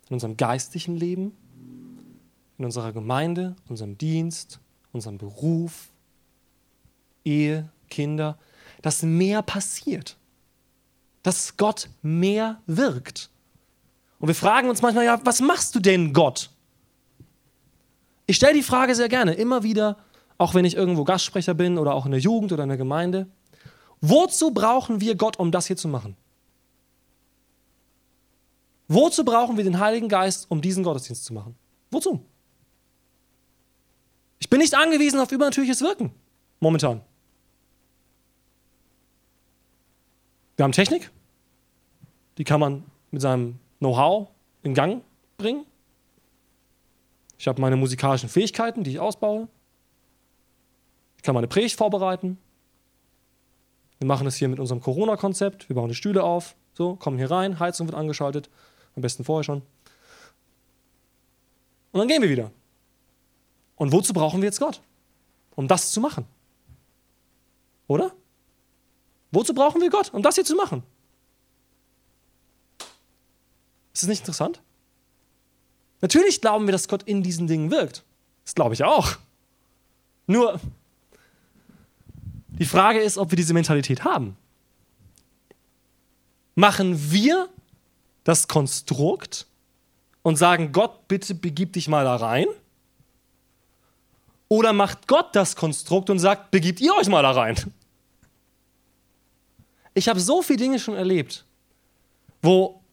[0.09, 1.31] in unserem geistlichen Leben,
[2.57, 4.59] in unserer Gemeinde, unserem Dienst,
[4.91, 5.89] unserem Beruf,
[7.27, 8.37] Ehe, Kinder,
[8.81, 10.17] dass mehr passiert,
[11.23, 13.29] dass Gott mehr wirkt.
[14.19, 16.49] Und wir fragen uns manchmal, ja, was machst du denn, Gott?
[18.25, 19.97] Ich stelle die Frage sehr gerne, immer wieder,
[20.37, 23.27] auch wenn ich irgendwo Gastsprecher bin oder auch in der Jugend oder in der Gemeinde.
[24.01, 26.15] Wozu brauchen wir Gott, um das hier zu machen?
[28.87, 31.55] Wozu brauchen wir den Heiligen Geist, um diesen Gottesdienst zu machen?
[31.91, 32.23] Wozu?
[34.39, 36.11] Ich bin nicht angewiesen auf übernatürliches Wirken.
[36.59, 37.01] Momentan.
[40.57, 41.11] Wir haben Technik.
[42.37, 44.27] Die kann man mit seinem Know-how
[44.63, 45.03] in Gang
[45.37, 45.65] bringen.
[47.37, 49.47] Ich habe meine musikalischen Fähigkeiten, die ich ausbaue.
[51.17, 52.39] Ich kann meine Predigt vorbereiten.
[53.99, 55.69] Wir machen es hier mit unserem Corona-Konzept.
[55.69, 56.55] Wir bauen die Stühle auf.
[56.73, 58.49] So, kommen hier rein, Heizung wird angeschaltet.
[58.95, 59.61] Am besten vorher schon.
[61.91, 62.51] Und dann gehen wir wieder.
[63.75, 64.81] Und wozu brauchen wir jetzt Gott?
[65.55, 66.25] Um das zu machen.
[67.87, 68.11] Oder?
[69.31, 70.13] Wozu brauchen wir Gott?
[70.13, 70.83] Um das hier zu machen.
[73.93, 74.61] Ist das nicht interessant?
[76.01, 78.03] Natürlich glauben wir, dass Gott in diesen Dingen wirkt.
[78.45, 79.17] Das glaube ich auch.
[80.27, 80.59] Nur,
[82.49, 84.37] die Frage ist, ob wir diese Mentalität haben.
[86.55, 87.49] Machen wir
[88.23, 89.47] das Konstrukt
[90.21, 92.47] und sagen, Gott, bitte begib dich mal da rein?
[94.49, 97.55] Oder macht Gott das Konstrukt und sagt, begibt ihr euch mal da rein?
[99.97, 101.43] Ich habe so viele Dinge schon erlebt,
[102.43, 102.83] wo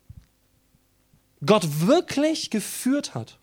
[1.44, 3.38] Gott wirklich geführt hat.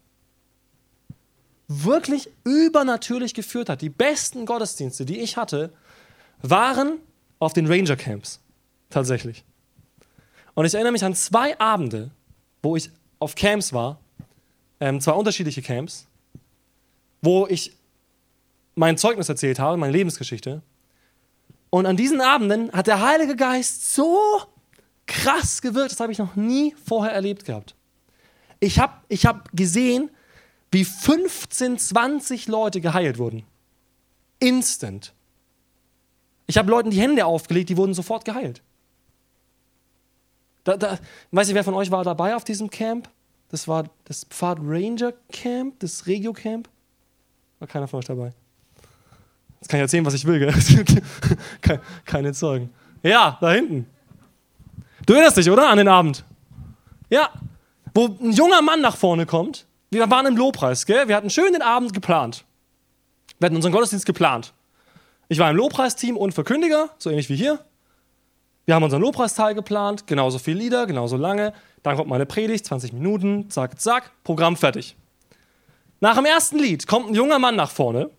[1.67, 3.83] Wirklich übernatürlich geführt hat.
[3.83, 5.71] Die besten Gottesdienste, die ich hatte,
[6.41, 6.97] waren
[7.37, 8.39] auf den Ranger Camps.
[8.89, 9.43] Tatsächlich.
[10.55, 12.09] Und ich erinnere mich an zwei Abende,
[12.63, 13.99] wo ich auf Camps war,
[14.79, 16.07] ähm, zwei unterschiedliche Camps,
[17.21, 17.77] wo ich
[18.73, 20.63] mein Zeugnis erzählt habe, meine Lebensgeschichte.
[21.71, 24.19] Und an diesen Abenden hat der Heilige Geist so
[25.07, 27.75] krass gewirkt, das habe ich noch nie vorher erlebt gehabt.
[28.59, 30.11] Ich habe ich hab gesehen,
[30.69, 33.43] wie 15, 20 Leute geheilt wurden.
[34.39, 35.13] Instant.
[36.45, 38.61] Ich habe Leuten die Hände aufgelegt, die wurden sofort geheilt.
[40.65, 40.99] Da, da,
[41.31, 43.09] weiß ich, wer von euch war dabei auf diesem Camp?
[43.47, 46.69] Das war das Pfad Ranger Camp, das Regio Camp.
[47.59, 48.31] War keiner von euch dabei.
[49.61, 50.53] Jetzt kann ich erzählen, was ich will, gell?
[52.05, 52.71] Keine Zeugen.
[53.03, 53.85] Ja, da hinten.
[55.05, 55.69] Du erinnerst dich, oder?
[55.69, 56.25] An den Abend.
[57.09, 57.29] Ja,
[57.93, 59.65] wo ein junger Mann nach vorne kommt.
[59.91, 61.07] Wir waren im Lobpreis, gell?
[61.07, 62.43] Wir hatten schön den Abend geplant.
[63.39, 64.53] Wir hatten unseren Gottesdienst geplant.
[65.27, 67.59] Ich war im Lobpreisteam und Verkündiger, so ähnlich wie hier.
[68.65, 71.53] Wir haben unseren Lobpreisteil geplant, genauso viele Lieder, genauso lange.
[71.83, 74.95] Dann kommt meine Predigt, 20 Minuten, zack, zack, Programm fertig.
[75.99, 78.09] Nach dem ersten Lied kommt ein junger Mann nach vorne,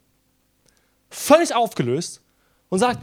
[1.15, 2.21] völlig aufgelöst
[2.69, 3.01] und sagt,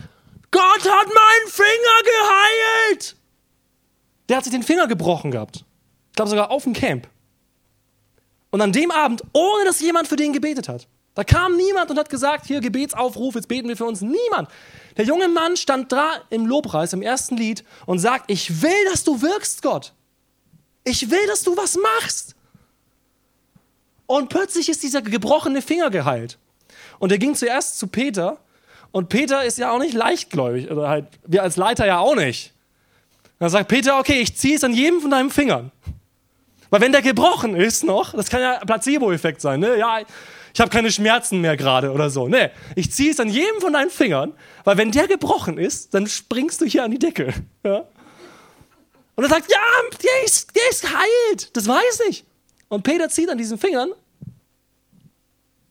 [0.51, 3.15] Gott hat meinen Finger geheilt.
[4.27, 5.63] Der hat sich den Finger gebrochen gehabt
[6.19, 7.07] glaube sogar auf dem Camp.
[8.51, 10.87] Und an dem Abend, ohne dass jemand für den gebetet hat.
[11.13, 14.01] Da kam niemand und hat gesagt, hier Gebetsaufruf, jetzt beten wir für uns.
[14.01, 14.49] Niemand.
[14.97, 19.05] Der junge Mann stand da im Lobpreis, im ersten Lied und sagt, ich will, dass
[19.05, 19.93] du wirkst, Gott.
[20.83, 22.35] Ich will, dass du was machst.
[24.05, 26.37] Und plötzlich ist dieser gebrochene Finger geheilt.
[26.99, 28.37] Und er ging zuerst zu Peter.
[28.91, 30.69] Und Peter ist ja auch nicht leichtgläubig.
[30.69, 32.53] Oder halt, wir als Leiter ja auch nicht.
[33.39, 35.71] Dann sagt Peter, okay, ich ziehe es an jedem von deinen Fingern.
[36.69, 39.77] Weil wenn der gebrochen ist noch, das kann ja Placebo-Effekt sein, ne?
[39.77, 39.99] Ja,
[40.53, 42.27] ich habe keine Schmerzen mehr gerade oder so.
[42.27, 44.33] Ne, ich ziehe es an jedem von deinen Fingern,
[44.63, 47.33] weil wenn der gebrochen ist, dann springst du hier an die Decke.
[47.63, 47.85] Ja?
[49.15, 49.57] Und er sagt, ja,
[50.01, 51.55] der ist, der ist geheilt.
[51.55, 52.23] Das weiß ich.
[52.67, 53.91] Und Peter zieht an diesen Fingern.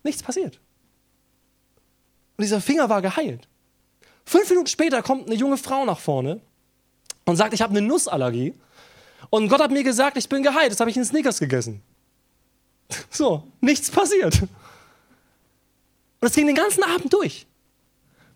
[0.02, 0.58] Nichts passiert.
[2.38, 3.48] Und dieser Finger war geheilt.
[4.24, 6.40] Fünf Minuten später kommt eine junge Frau nach vorne
[7.24, 8.54] und sagt, ich habe eine Nussallergie.
[9.28, 10.70] Und Gott hat mir gesagt, ich bin geheilt.
[10.70, 11.82] Das habe ich in Snickers gegessen.
[13.10, 14.40] So, nichts passiert.
[14.40, 14.48] Und
[16.20, 17.46] das ging den ganzen Abend durch.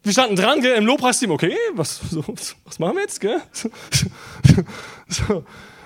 [0.02, 3.40] Wir standen dran, gell, im Lobpreisteam, okay, was, so, was machen wir jetzt, gell?
[5.08, 5.44] So.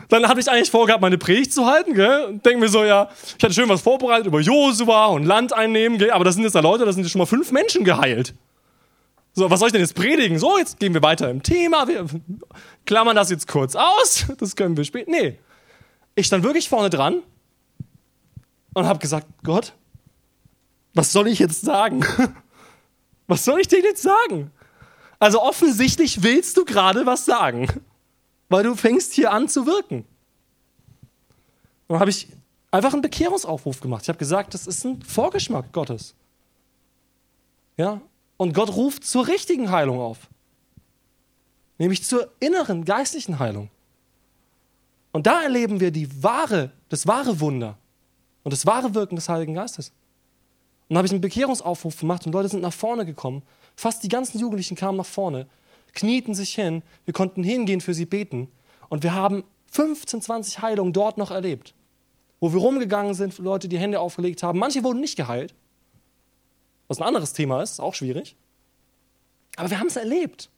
[0.08, 2.38] Dann hatte ich eigentlich vorgehabt, meine Predigt zu halten, gell?
[2.44, 6.10] Denken wir so, ja, ich hatte schön was vorbereitet über Josua und Land einnehmen, gell?
[6.12, 8.34] Aber das sind jetzt da Leute, da sind jetzt schon mal fünf Menschen geheilt.
[9.32, 10.38] So, was soll ich denn jetzt predigen?
[10.38, 11.86] So, jetzt gehen wir weiter im Thema.
[11.86, 12.06] Wir
[12.86, 14.26] klammern das jetzt kurz aus.
[14.38, 15.10] Das können wir später.
[15.10, 15.38] Nee.
[16.14, 17.22] Ich stand wirklich vorne dran
[18.72, 19.74] und habe gesagt: Gott,
[20.94, 22.04] was soll ich jetzt sagen?
[23.26, 24.52] Was soll ich dir jetzt sagen?
[25.18, 27.66] Also, offensichtlich willst du gerade was sagen,
[28.48, 30.04] weil du fängst hier an zu wirken.
[31.88, 32.28] Und dann habe ich
[32.70, 34.02] einfach einen Bekehrungsaufruf gemacht.
[34.02, 36.14] Ich habe gesagt, das ist ein Vorgeschmack Gottes.
[37.76, 38.00] Ja,
[38.36, 40.28] und Gott ruft zur richtigen Heilung auf.
[41.78, 43.70] Nämlich zur inneren geistlichen Heilung.
[45.12, 47.78] Und da erleben wir die wahre, das wahre Wunder
[48.42, 49.92] und das wahre Wirken des Heiligen Geistes.
[50.88, 53.42] Und da habe ich einen Bekehrungsaufruf gemacht und Leute sind nach vorne gekommen.
[53.76, 55.46] Fast die ganzen Jugendlichen kamen nach vorne,
[55.96, 58.48] knieten sich hin, wir konnten hingehen, für sie beten.
[58.88, 61.74] Und wir haben 15, 20 Heilungen dort noch erlebt.
[62.38, 64.60] Wo wir rumgegangen sind, Leute die Hände aufgelegt haben.
[64.60, 65.54] Manche wurden nicht geheilt.
[66.86, 68.36] was ein anderes Thema ist, auch schwierig.
[69.56, 70.50] Aber wir haben es erlebt.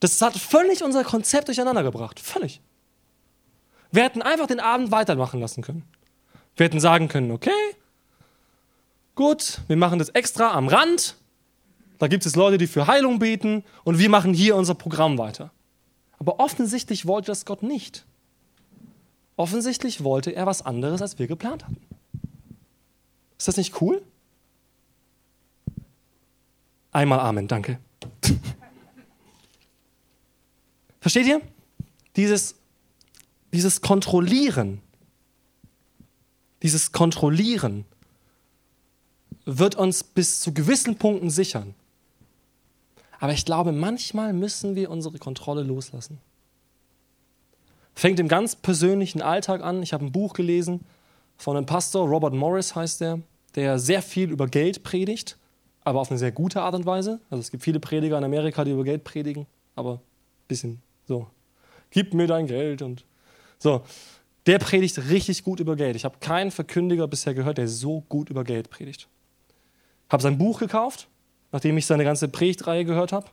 [0.00, 2.20] Das hat völlig unser Konzept durcheinander gebracht.
[2.20, 2.60] Völlig.
[3.90, 5.84] Wir hätten einfach den Abend weitermachen lassen können.
[6.56, 7.50] Wir hätten sagen können, okay,
[9.14, 11.16] gut, wir machen das extra am Rand.
[11.98, 15.50] Da gibt es Leute, die für Heilung beten und wir machen hier unser Programm weiter.
[16.18, 18.04] Aber offensichtlich wollte das Gott nicht.
[19.36, 21.80] Offensichtlich wollte er was anderes, als wir geplant hatten.
[23.36, 24.02] Ist das nicht cool?
[26.90, 27.78] Einmal Amen, danke.
[31.00, 31.40] Versteht ihr?
[32.16, 32.56] Dieses,
[33.52, 34.80] dieses Kontrollieren,
[36.62, 37.84] dieses Kontrollieren
[39.44, 41.74] wird uns bis zu gewissen Punkten sichern.
[43.18, 46.20] Aber ich glaube, manchmal müssen wir unsere Kontrolle loslassen.
[47.94, 49.82] Fängt im ganz persönlichen Alltag an.
[49.82, 50.84] Ich habe ein Buch gelesen
[51.38, 53.20] von einem Pastor, Robert Morris heißt der,
[53.54, 55.38] der sehr viel über Geld predigt,
[55.82, 57.20] aber auf eine sehr gute Art und Weise.
[57.30, 60.00] Also es gibt viele Prediger in Amerika, die über Geld predigen, aber ein
[60.48, 61.28] bisschen so,
[61.90, 63.04] gib mir dein Geld und
[63.58, 63.82] so.
[64.46, 65.94] Der predigt richtig gut über Geld.
[65.94, 69.08] Ich habe keinen Verkündiger bisher gehört, der so gut über Geld predigt.
[70.08, 71.08] Habe sein Buch gekauft,
[71.52, 73.26] nachdem ich seine ganze Predigtreihe gehört habe,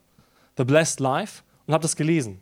[0.57, 2.41] The Blessed Life, und habe das gelesen.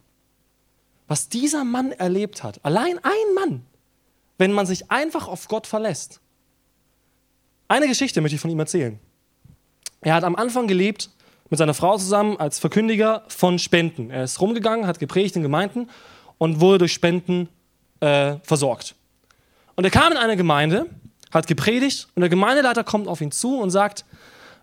[1.08, 3.66] Was dieser Mann erlebt hat, allein ein Mann,
[4.38, 6.20] wenn man sich einfach auf Gott verlässt.
[7.68, 9.00] Eine Geschichte möchte ich von ihm erzählen.
[10.02, 11.10] Er hat am Anfang gelebt
[11.50, 14.10] mit seiner Frau zusammen als Verkündiger von Spenden.
[14.10, 15.90] Er ist rumgegangen, hat gepredigt in Gemeinden
[16.38, 17.50] und wurde durch Spenden
[18.00, 18.96] äh, versorgt.
[19.76, 20.88] Und er kam in eine Gemeinde,
[21.32, 24.06] hat gepredigt und der Gemeindeleiter kommt auf ihn zu und sagt,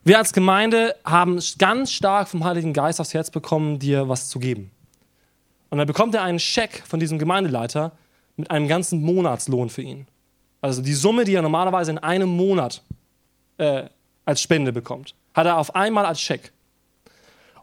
[0.02, 4.38] wir als Gemeinde haben ganz stark vom Heiligen Geist aufs Herz bekommen, dir was zu
[4.38, 4.70] geben.
[5.68, 7.92] Und dann bekommt er einen Scheck von diesem Gemeindeleiter
[8.36, 10.06] mit einem ganzen Monatslohn für ihn.
[10.60, 12.82] Also die Summe, die er normalerweise in einem Monat
[13.58, 13.84] äh,
[14.24, 16.52] als Spende bekommt, hat er auf einmal als Scheck.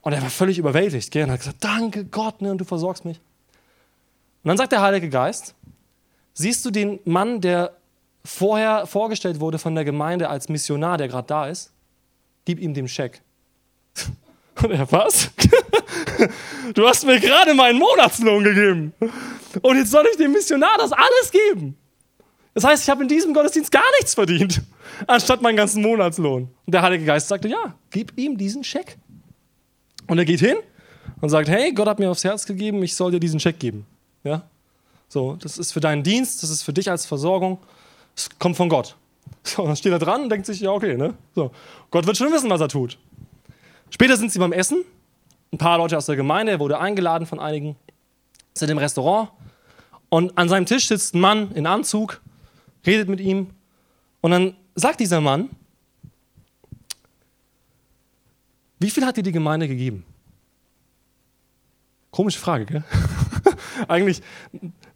[0.02, 1.26] Und er war völlig überwältigt gell?
[1.26, 3.20] und hat gesagt, danke Gott, ne, und du versorgst mich.
[4.44, 5.54] Und dann sagt der Heilige Geist,
[6.34, 7.76] siehst du den Mann, der
[8.24, 11.74] vorher vorgestellt wurde von der Gemeinde als Missionar, der gerade da ist?
[12.48, 13.20] Gib ihm den Scheck.
[14.64, 15.30] Und er, was?
[16.74, 18.94] Du hast mir gerade meinen Monatslohn gegeben.
[19.62, 21.78] Und jetzt soll ich dem Missionar das alles geben.
[22.54, 24.62] Das heißt, ich habe in diesem Gottesdienst gar nichts verdient,
[25.08, 26.50] anstatt meinen ganzen Monatslohn.
[26.66, 28.98] Und der Heilige Geist sagte, ja, gib ihm diesen Scheck.
[30.08, 30.58] Und er geht hin
[31.20, 33.86] und sagt, hey, Gott hat mir aufs Herz gegeben, ich soll dir diesen Scheck geben.
[34.24, 34.48] Ja?
[35.10, 37.60] So, das ist für deinen Dienst, das ist für dich als Versorgung,
[38.16, 38.96] es kommt von Gott.
[39.44, 41.14] So, dann steht er dran und denkt sich, ja, okay, ne?
[41.34, 41.52] So,
[41.90, 42.98] Gott wird schon wissen, was er tut.
[43.90, 44.84] Später sind sie beim Essen.
[45.54, 47.78] Ein paar Leute aus der Gemeinde, er wurde eingeladen von einigen,
[48.54, 49.30] sind im Restaurant.
[50.10, 52.22] Und an seinem Tisch sitzt ein Mann in Anzug,
[52.86, 53.52] redet mit ihm.
[54.22, 55.50] Und dann sagt dieser Mann,
[58.80, 60.06] wie viel hat dir die Gemeinde gegeben?
[62.12, 62.84] Komische Frage, gell?
[63.88, 64.22] Eigentlich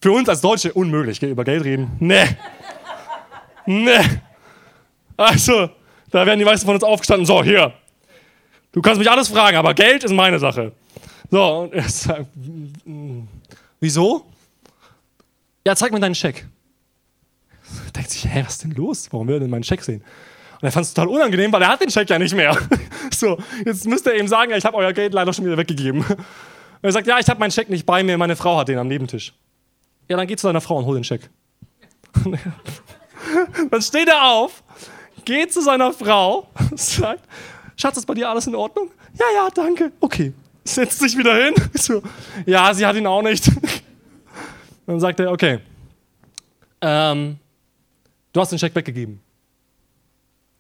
[0.01, 1.29] für uns als Deutsche unmöglich, gell?
[1.29, 1.91] über Geld reden.
[1.99, 2.25] Nee.
[3.65, 4.21] Nee.
[5.21, 5.69] Also,
[6.09, 7.73] da werden die meisten von uns aufgestanden, so, hier,
[8.71, 10.71] Du kannst mich alles fragen, aber Geld ist meine Sache.
[11.29, 12.27] So, und er sagt,
[13.79, 14.25] wieso?
[15.65, 16.47] Ja, zeig mir deinen Scheck.
[17.85, 19.07] Er denkt sich, hä, was ist denn los?
[19.11, 20.03] Warum will er denn meinen Scheck sehen?
[20.61, 22.57] Und er fand es total unangenehm, weil er hat den Scheck ja nicht mehr.
[23.13, 25.99] So, jetzt müsste er ihm sagen, ich habe euer Geld leider schon wieder weggegeben.
[26.01, 26.17] Und
[26.81, 28.87] er sagt, ja, ich habe meinen Scheck nicht bei mir, meine Frau hat den am
[28.87, 29.33] Nebentisch.
[30.07, 31.29] Ja, dann geh zu deiner Frau und hol den Scheck.
[33.71, 34.63] dann steht er auf,
[35.31, 37.23] geht zu seiner Frau, sagt,
[37.77, 38.91] Schatz, ist bei dir alles in Ordnung?
[39.17, 39.91] Ja, ja, danke.
[39.99, 40.33] Okay.
[40.63, 41.55] Setzt sich wieder hin.
[41.73, 42.03] So,
[42.45, 43.49] ja, sie hat ihn auch nicht.
[44.85, 45.59] Dann sagt er, okay,
[46.81, 47.37] ähm,
[48.33, 49.19] du hast den Scheck weggegeben.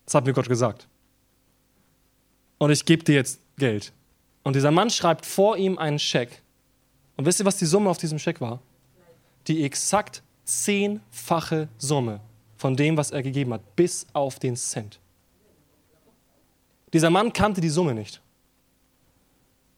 [0.05, 0.87] Das hat mir Gott gesagt.
[2.57, 3.91] Und ich gebe dir jetzt Geld.
[4.43, 6.41] Und dieser Mann schreibt vor ihm einen Scheck.
[7.17, 8.61] Und wisst ihr, was die Summe auf diesem Scheck war?
[9.47, 12.21] Die exakt zehnfache Summe
[12.61, 14.99] von dem, was er gegeben hat, bis auf den Cent.
[16.93, 18.21] Dieser Mann kannte die Summe nicht,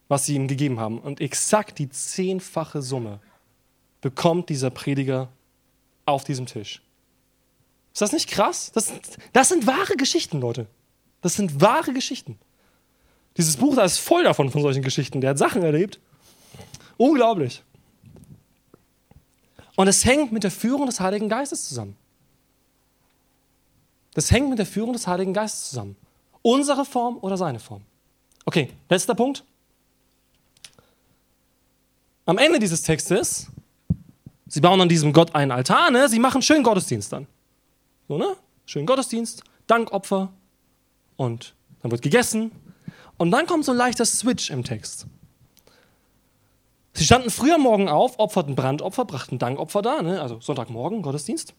[0.10, 1.00] was sie ihm gegeben haben.
[1.00, 3.22] Und exakt die zehnfache Summe
[4.02, 5.30] bekommt dieser Prediger
[6.06, 6.82] auf diesem Tisch.
[7.94, 8.74] Ist das nicht krass?
[8.74, 8.92] Das,
[9.32, 10.68] das sind wahre Geschichten, Leute.
[11.22, 12.38] Das sind wahre Geschichten.
[13.38, 15.22] Dieses Buch da ist voll davon, von solchen Geschichten.
[15.22, 16.02] Der hat Sachen erlebt.
[16.98, 17.64] Unglaublich.
[19.78, 21.96] Und es hängt mit der Führung des Heiligen Geistes zusammen.
[24.14, 25.96] Das hängt mit der Führung des Heiligen Geistes zusammen.
[26.42, 27.84] Unsere Form oder seine Form?
[28.46, 29.44] Okay, letzter Punkt.
[32.26, 33.48] Am Ende dieses Textes,
[34.48, 36.08] sie bauen an diesem Gott einen Altar, ne?
[36.08, 37.28] sie machen schönen Gottesdienst dann.
[38.08, 38.36] So, ne?
[38.66, 39.44] Schönen Gottesdienst.
[39.68, 40.32] Dankopfer
[41.16, 42.52] und dann wird gegessen
[43.18, 45.08] und dann kommt so ein leichter Switch im Text.
[46.94, 50.22] Sie standen früher morgen auf, opferten Brandopfer, brachten Dankopfer da, ne?
[50.22, 51.54] also Sonntagmorgen, Gottesdienst.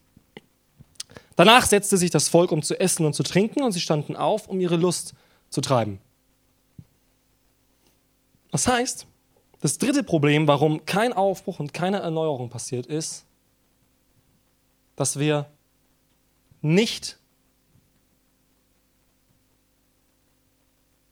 [1.35, 4.47] Danach setzte sich das Volk, um zu essen und zu trinken, und sie standen auf,
[4.47, 5.13] um ihre Lust
[5.49, 5.99] zu treiben.
[8.51, 9.05] Das heißt,
[9.59, 13.25] das dritte Problem, warum kein Aufbruch und keine Erneuerung passiert, ist,
[14.95, 15.47] dass wir
[16.61, 17.17] nicht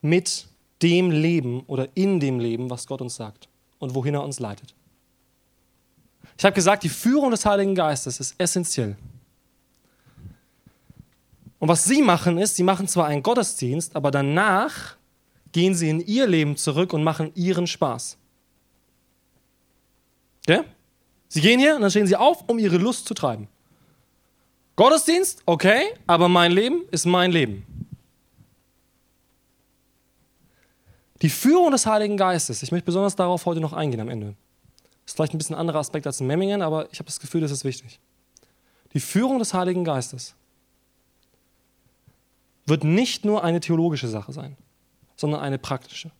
[0.02, 0.48] mit
[0.82, 3.50] dem Leben oder in dem Leben, was Gott uns sagt
[3.80, 4.74] und wohin er uns leitet.
[6.38, 8.98] Ich habe gesagt, die Führung des Heiligen Geistes ist essentiell.
[11.64, 14.98] Und was sie machen ist, sie machen zwar einen Gottesdienst, aber danach
[15.54, 18.18] gehen sie in ihr Leben zurück und machen ihren Spaß.
[20.46, 20.64] Okay?
[21.30, 23.48] Sie gehen hier und dann stehen sie auf, um ihre Lust zu treiben.
[24.76, 27.66] Gottesdienst, okay, aber mein Leben ist mein Leben.
[31.22, 34.36] Die Führung des Heiligen Geistes, ich möchte besonders darauf heute noch eingehen am Ende.
[35.06, 37.40] Das ist vielleicht ein bisschen anderer Aspekt als in Memmingen, aber ich habe das Gefühl,
[37.40, 38.02] das ist wichtig.
[38.94, 40.36] Die Führung des Heiligen Geistes
[42.66, 44.58] wird nicht nur eine theologische Sache sein,
[45.16, 46.12] sondern eine praktische.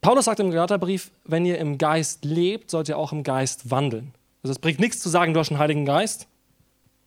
[0.00, 4.12] Paulus sagt im Galaterbrief, wenn ihr im Geist lebt, sollt ihr auch im Geist wandeln.
[4.42, 6.26] Also es bringt nichts zu sagen, du hast einen Heiligen Geist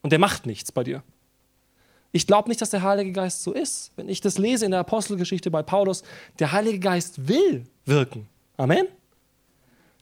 [0.01, 1.03] und der macht nichts bei dir.
[2.13, 3.91] Ich glaube nicht, dass der Heilige Geist so ist.
[3.97, 6.03] Wenn ich das lese in der Apostelgeschichte bei Paulus,
[6.39, 8.29] der Heilige Geist will wirken.
[8.55, 8.87] Amen.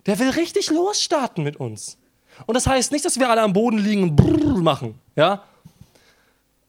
[0.06, 1.98] Der will richtig losstarten mit uns.
[2.46, 5.44] Und das heißt nicht, dass wir alle am Boden liegen und brrr machen, ja?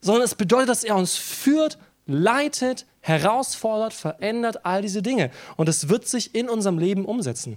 [0.05, 5.31] Sondern es bedeutet, dass er uns führt, leitet, herausfordert, verändert, all diese Dinge.
[5.57, 7.57] Und es wird sich in unserem Leben umsetzen.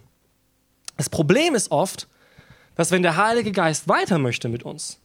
[0.95, 2.07] Das Problem ist oft,
[2.75, 4.97] dass wenn der Heilige Geist weiter möchte mit uns,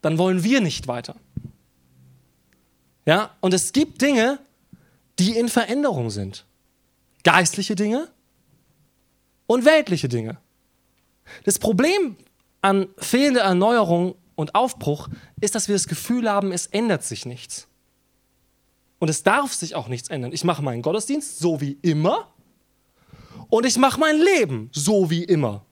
[0.00, 1.14] dann wollen wir nicht weiter.
[3.06, 4.40] Ja, und es gibt Dinge,
[5.20, 6.44] die in Veränderung sind.
[7.22, 8.08] Geistliche Dinge
[9.46, 10.38] und weltliche Dinge.
[11.44, 12.16] Das Problem
[12.62, 15.08] an fehlender Erneuerung und Aufbruch
[15.40, 17.68] ist, dass wir das Gefühl haben, es ändert sich nichts.
[18.98, 20.32] Und es darf sich auch nichts ändern.
[20.32, 22.32] Ich mache meinen Gottesdienst so wie immer
[23.48, 25.64] und ich mache mein Leben so wie immer.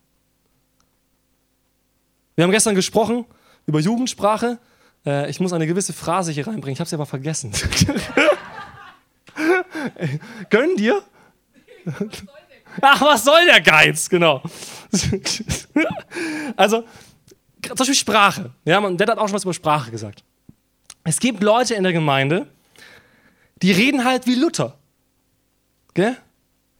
[2.35, 3.25] Wir haben gestern gesprochen
[3.67, 4.59] über Jugendsprache.
[5.07, 6.73] Äh, ich muss eine gewisse Phrase hier reinbringen.
[6.73, 7.53] Ich habe sie aber vergessen.
[10.51, 11.03] Gönn dir?
[12.81, 14.09] Ach, was soll der Geiz?
[14.09, 14.43] Genau.
[16.57, 16.85] also,
[17.63, 18.51] zum Beispiel Sprache.
[18.65, 20.25] Ja, der hat auch schon was über Sprache gesagt.
[21.05, 22.47] Es gibt Leute in der Gemeinde,
[23.63, 24.77] die reden halt wie Luther.
[25.95, 26.17] Gell?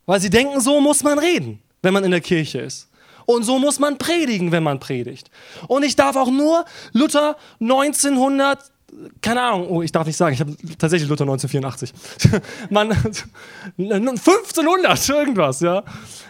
[0.05, 2.89] Weil sie denken, so muss man reden, wenn man in der Kirche ist.
[3.25, 5.29] Und so muss man predigen, wenn man predigt.
[5.67, 8.59] Und ich darf auch nur Luther 1900
[9.21, 11.93] keine Ahnung, oh, ich darf nicht sagen, ich habe tatsächlich Luther 1984.
[12.69, 15.83] Man, 1500, irgendwas, ja.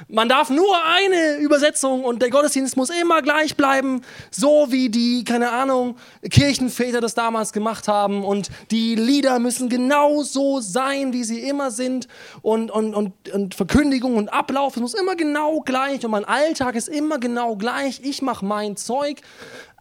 [0.07, 5.23] Man darf nur eine Übersetzung und der Gottesdienst muss immer gleich bleiben, so wie die,
[5.23, 5.95] keine Ahnung,
[6.29, 11.71] Kirchenväter das damals gemacht haben und die Lieder müssen genau so sein, wie sie immer
[11.71, 12.09] sind
[12.41, 16.75] und, und, und, und Verkündigung und Ablauf, es muss immer genau gleich und mein Alltag
[16.75, 18.01] ist immer genau gleich.
[18.03, 19.21] Ich mache mein Zeug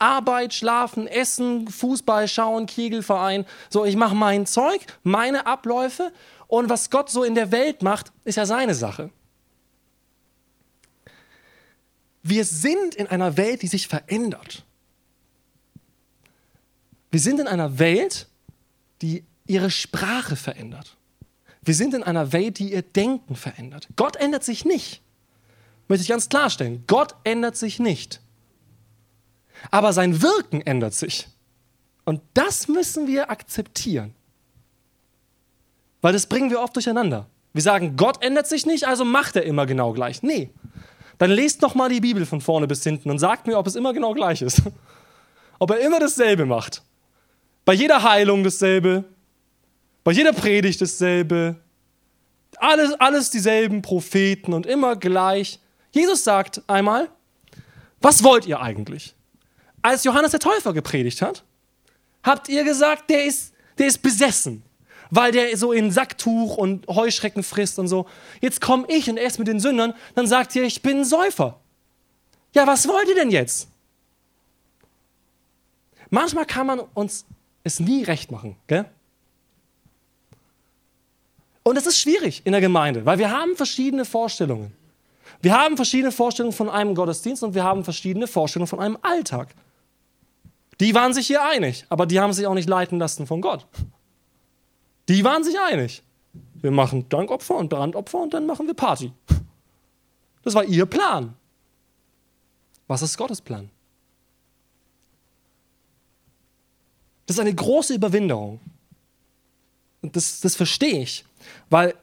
[0.00, 3.44] Arbeit, Schlafen, Essen, Fußball schauen, Kegelverein.
[3.68, 6.12] So, ich mache mein Zeug, meine Abläufe
[6.46, 9.10] und was Gott so in der Welt macht, ist ja seine Sache.
[12.22, 14.64] Wir sind in einer Welt, die sich verändert.
[17.10, 18.26] Wir sind in einer Welt,
[19.02, 20.96] die ihre Sprache verändert.
[21.62, 23.88] Wir sind in einer Welt, die ihr Denken verändert.
[23.96, 25.02] Gott ändert sich nicht.
[25.88, 26.84] Möchte ich ganz klarstellen.
[26.86, 28.20] Gott ändert sich nicht
[29.70, 31.28] aber sein Wirken ändert sich.
[32.04, 34.14] Und das müssen wir akzeptieren.
[36.00, 37.26] Weil das bringen wir oft durcheinander.
[37.52, 40.22] Wir sagen, Gott ändert sich nicht, also macht er immer genau gleich.
[40.22, 40.50] Nee.
[41.18, 43.74] Dann lest noch mal die Bibel von vorne bis hinten und sagt mir, ob es
[43.74, 44.62] immer genau gleich ist.
[45.62, 46.82] Ob er immer dasselbe macht.
[47.66, 49.04] Bei jeder Heilung dasselbe.
[50.04, 51.56] Bei jeder Predigt dasselbe.
[52.56, 55.60] Alles, alles dieselben Propheten und immer gleich.
[55.92, 57.10] Jesus sagt einmal,
[58.00, 59.14] was wollt ihr eigentlich?
[59.82, 61.44] Als Johannes der Täufer gepredigt hat,
[62.22, 64.62] habt ihr gesagt, der ist, der ist besessen,
[65.10, 68.06] weil der so in Sacktuch und Heuschrecken frisst und so.
[68.40, 71.58] Jetzt komme ich und esse mit den Sündern, dann sagt ihr, ich bin ein Säufer.
[72.54, 73.68] Ja, was wollt ihr denn jetzt?
[76.10, 77.24] Manchmal kann man uns
[77.62, 78.86] es nie recht machen, gell?
[81.62, 84.72] Und es ist schwierig in der Gemeinde, weil wir haben verschiedene Vorstellungen.
[85.42, 89.48] Wir haben verschiedene Vorstellungen von einem Gottesdienst und wir haben verschiedene Vorstellungen von einem Alltag.
[90.80, 93.66] Die waren sich hier einig, aber die haben sich auch nicht leiten lassen von Gott.
[95.08, 96.02] Die waren sich einig.
[96.54, 99.12] Wir machen Dankopfer und Brandopfer und dann machen wir Party.
[100.42, 101.34] Das war ihr Plan.
[102.86, 103.70] Was ist Gottes Plan?
[107.26, 108.58] Das ist eine große Überwinderung.
[110.02, 111.24] Und das, das verstehe ich,
[111.68, 111.94] weil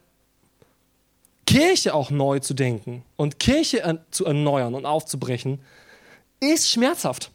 [1.48, 5.60] Kirche auch neu zu denken und Kirche zu erneuern und aufzubrechen,
[6.40, 7.32] ist schmerzhaft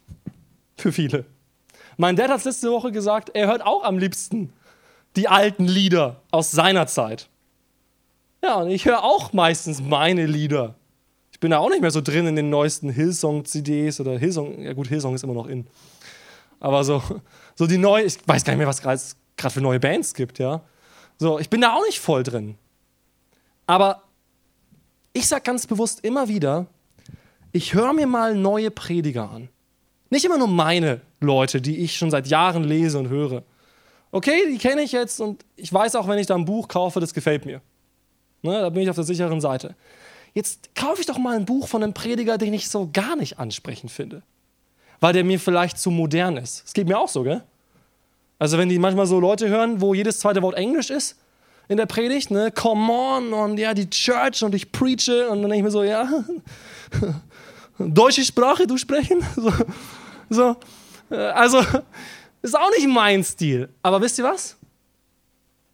[0.77, 1.25] für viele.
[1.97, 4.53] Mein Dad hat letzte Woche gesagt, er hört auch am liebsten
[5.17, 7.29] die alten Lieder aus seiner Zeit.
[8.43, 10.75] Ja, und ich höre auch meistens meine Lieder.
[11.31, 14.73] Ich bin da auch nicht mehr so drin in den neuesten Hillsong-CDs oder Hillsong, ja
[14.73, 15.67] gut, Hillsong ist immer noch in.
[16.61, 17.03] Aber so,
[17.55, 19.01] so die neue, ich weiß gar nicht mehr, was gerade
[19.55, 20.63] für neue Bands gibt, ja.
[21.19, 22.57] So, ich bin da auch nicht voll drin.
[23.67, 24.03] Aber
[25.13, 26.67] ich sage ganz bewusst immer wieder,
[27.53, 29.49] ich höre mir mal neue Prediger an.
[30.13, 33.45] Nicht immer nur meine Leute, die ich schon seit Jahren lese und höre.
[34.11, 37.01] Okay, die kenne ich jetzt und ich weiß auch, wenn ich da ein Buch kaufe,
[37.01, 37.63] das gefällt mir.
[38.43, 39.75] Ne, da bin ich auf der sicheren Seite.
[40.35, 43.39] Jetzt kaufe ich doch mal ein Buch von einem Prediger, den ich so gar nicht
[43.39, 44.23] ansprechend finde.
[45.01, 46.63] Weil der mir vielleicht zu modern ist.
[46.63, 47.43] Das geht mir auch so, gell?
[48.39, 51.17] Also, wenn die manchmal so Leute hören, wo jedes zweite Wort Englisch ist
[51.69, 55.51] in der Predigt, ne, come on und ja, die Church und ich preache und dann
[55.51, 56.07] denke ich mir so, ja,
[57.79, 59.25] deutsche Sprache du sprechen?
[59.37, 59.51] So,
[60.33, 60.57] so.
[61.11, 61.59] Äh, also,
[62.43, 63.69] ist auch nicht mein Stil.
[63.83, 64.57] Aber wisst ihr was?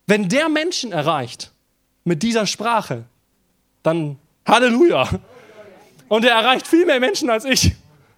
[0.06, 1.52] Wenn der Menschen erreicht
[2.04, 3.04] mit dieser Sprache,
[3.82, 5.08] dann Halleluja.
[6.08, 7.74] Und er erreicht viel mehr Menschen als ich.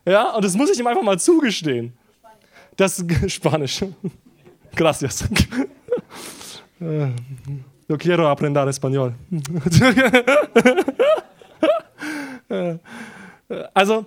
[0.07, 1.93] Ja, und das muss ich ihm einfach mal zugestehen.
[2.76, 3.84] Das Spanisch.
[4.76, 5.24] Gracias.
[7.88, 9.12] Yo quiero aprender español.
[13.74, 14.07] Also,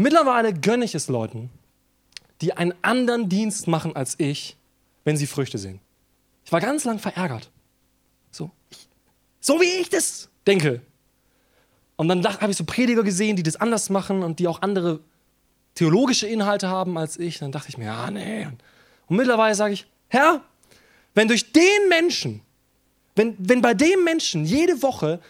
[0.00, 1.50] mittlerweile gönne ich es Leuten,
[2.40, 4.56] die einen anderen Dienst machen als ich,
[5.04, 5.80] wenn sie Früchte sehen.
[6.44, 7.50] Ich war ganz lang verärgert.
[8.30, 8.50] So,
[9.40, 10.80] so wie ich das denke.
[11.96, 15.00] Und dann habe ich so Prediger gesehen, die das anders machen und die auch andere
[15.74, 17.38] theologische Inhalte haben als ich.
[17.38, 18.46] Dann dachte ich mir, ja, nee.
[19.06, 20.40] Und mittlerweile sage ich, Herr,
[21.14, 22.40] wenn durch den Menschen,
[23.16, 25.20] wenn, wenn bei dem Menschen jede Woche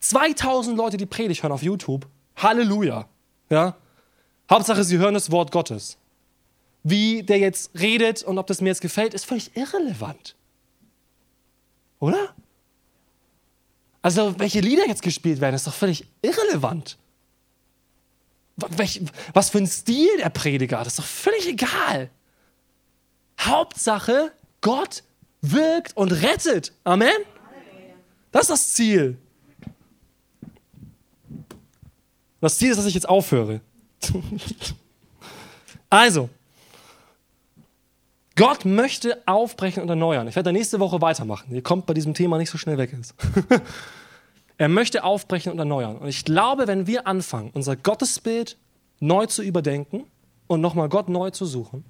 [0.00, 2.06] 2000 Leute die Predigt hören auf YouTube,
[2.36, 3.06] Halleluja.
[3.50, 3.76] Ja?
[4.54, 5.98] Hauptsache, sie hören das Wort Gottes.
[6.84, 10.36] Wie der jetzt redet und ob das mir jetzt gefällt, ist völlig irrelevant.
[11.98, 12.36] Oder?
[14.00, 16.98] Also, welche Lieder jetzt gespielt werden, ist doch völlig irrelevant.
[19.32, 22.08] Was für ein Stil der Prediger hat, ist doch völlig egal.
[23.40, 24.30] Hauptsache,
[24.60, 25.02] Gott
[25.40, 26.72] wirkt und rettet.
[26.84, 27.10] Amen?
[28.30, 29.18] Das ist das Ziel.
[32.40, 33.60] Das Ziel ist, dass ich jetzt aufhöre.
[35.90, 36.28] also,
[38.36, 40.26] Gott möchte aufbrechen und erneuern.
[40.26, 41.54] Ich werde da nächste Woche weitermachen.
[41.54, 42.96] Ihr kommt bei diesem Thema nicht so schnell weg.
[44.58, 45.98] er möchte aufbrechen und erneuern.
[45.98, 48.56] Und ich glaube, wenn wir anfangen, unser Gottesbild
[48.98, 50.04] neu zu überdenken
[50.48, 51.84] und nochmal Gott neu zu suchen,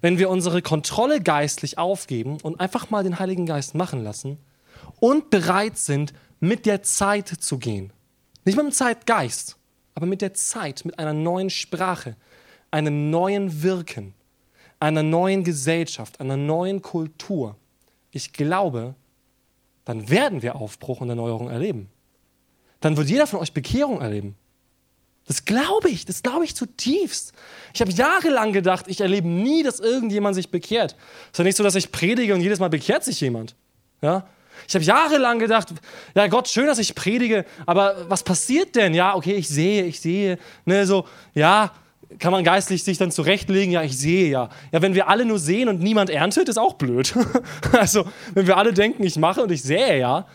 [0.00, 4.38] wenn wir unsere Kontrolle geistlich aufgeben und einfach mal den Heiligen Geist machen lassen
[5.00, 7.92] und bereit sind, mit der Zeit zu gehen.
[8.44, 9.56] Nicht mit dem Zeitgeist,
[9.94, 12.16] aber mit der Zeit, mit einer neuen Sprache,
[12.70, 14.14] einem neuen Wirken
[14.82, 17.56] einer neuen Gesellschaft, einer neuen Kultur,
[18.10, 18.96] ich glaube,
[19.84, 21.88] dann werden wir Aufbruch und Erneuerung erleben.
[22.80, 24.34] Dann wird jeder von euch Bekehrung erleben.
[25.26, 27.32] Das glaube ich, das glaube ich zutiefst.
[27.72, 30.96] Ich habe jahrelang gedacht, ich erlebe nie, dass irgendjemand sich bekehrt.
[31.26, 33.54] Es ist ja nicht so, dass ich predige und jedes Mal bekehrt sich jemand.
[34.02, 34.26] Ja?
[34.68, 35.68] Ich habe jahrelang gedacht,
[36.14, 38.94] ja Gott, schön, dass ich predige, aber was passiert denn?
[38.94, 41.72] Ja, okay, ich sehe, ich sehe, ne, so, ja,
[42.18, 44.48] kann man geistlich sich dann zurechtlegen, ja, ich sehe ja.
[44.70, 47.14] Ja, wenn wir alle nur sehen und niemand erntet, ist auch blöd.
[47.72, 48.04] also,
[48.34, 50.26] wenn wir alle denken, ich mache und ich sehe ja.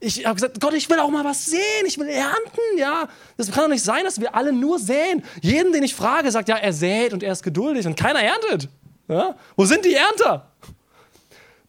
[0.00, 3.08] Ich habe gesagt, Gott, ich will auch mal was sehen, ich will ernten, ja.
[3.36, 5.22] Das kann doch nicht sein, dass wir alle nur säen.
[5.40, 8.68] Jeden, den ich frage, sagt, ja, er sät und er ist geduldig und keiner erntet.
[9.08, 9.34] Ja?
[9.56, 10.50] Wo sind die Ernter?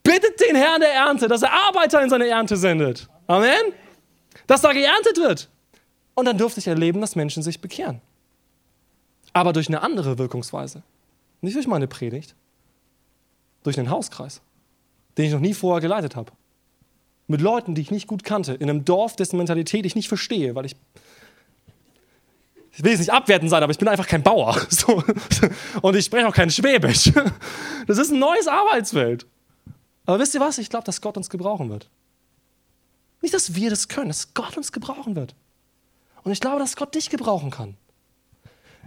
[0.06, 3.10] Bittet den Herrn der Ernte, dass er Arbeiter in seine Ernte sendet.
[3.28, 3.74] Amen.
[4.48, 5.50] Dass da geerntet wird.
[6.14, 8.00] Und dann durfte ich erleben, dass Menschen sich bekehren
[9.36, 10.82] aber durch eine andere Wirkungsweise.
[11.42, 12.36] Nicht durch meine Predigt,
[13.64, 14.42] durch einen Hauskreis,
[15.18, 16.32] den ich noch nie vorher geleitet habe.
[17.28, 20.56] Mit Leuten, die ich nicht gut kannte, in einem Dorf, dessen Mentalität ich nicht verstehe,
[20.56, 20.78] weil ich.
[22.72, 24.56] Ich will jetzt nicht abwertend sein, aber ich bin einfach kein Bauer.
[24.70, 25.04] So.
[25.82, 27.12] Und ich spreche auch kein Schwäbisch.
[27.88, 29.28] Das ist ein neues Arbeitsfeld.
[30.06, 30.58] Aber wisst ihr was?
[30.58, 31.90] Ich glaube, dass Gott uns gebrauchen wird.
[33.22, 35.36] Nicht, dass wir das können, dass Gott uns gebrauchen wird.
[36.24, 37.78] Und ich glaube, dass Gott dich gebrauchen kann.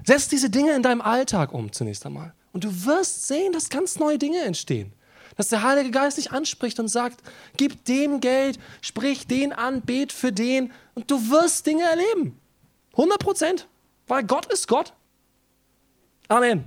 [0.04, 2.34] Setz diese Dinge in deinem Alltag um zunächst einmal.
[2.52, 4.92] Und du wirst sehen, dass ganz neue Dinge entstehen.
[5.36, 7.22] Dass der Heilige Geist dich anspricht und sagt,
[7.56, 12.38] gib dem Geld, sprich den an, bet für den und du wirst Dinge erleben.
[12.92, 13.68] 100 Prozent.
[14.06, 14.92] Weil Gott ist Gott.
[16.28, 16.64] Amen.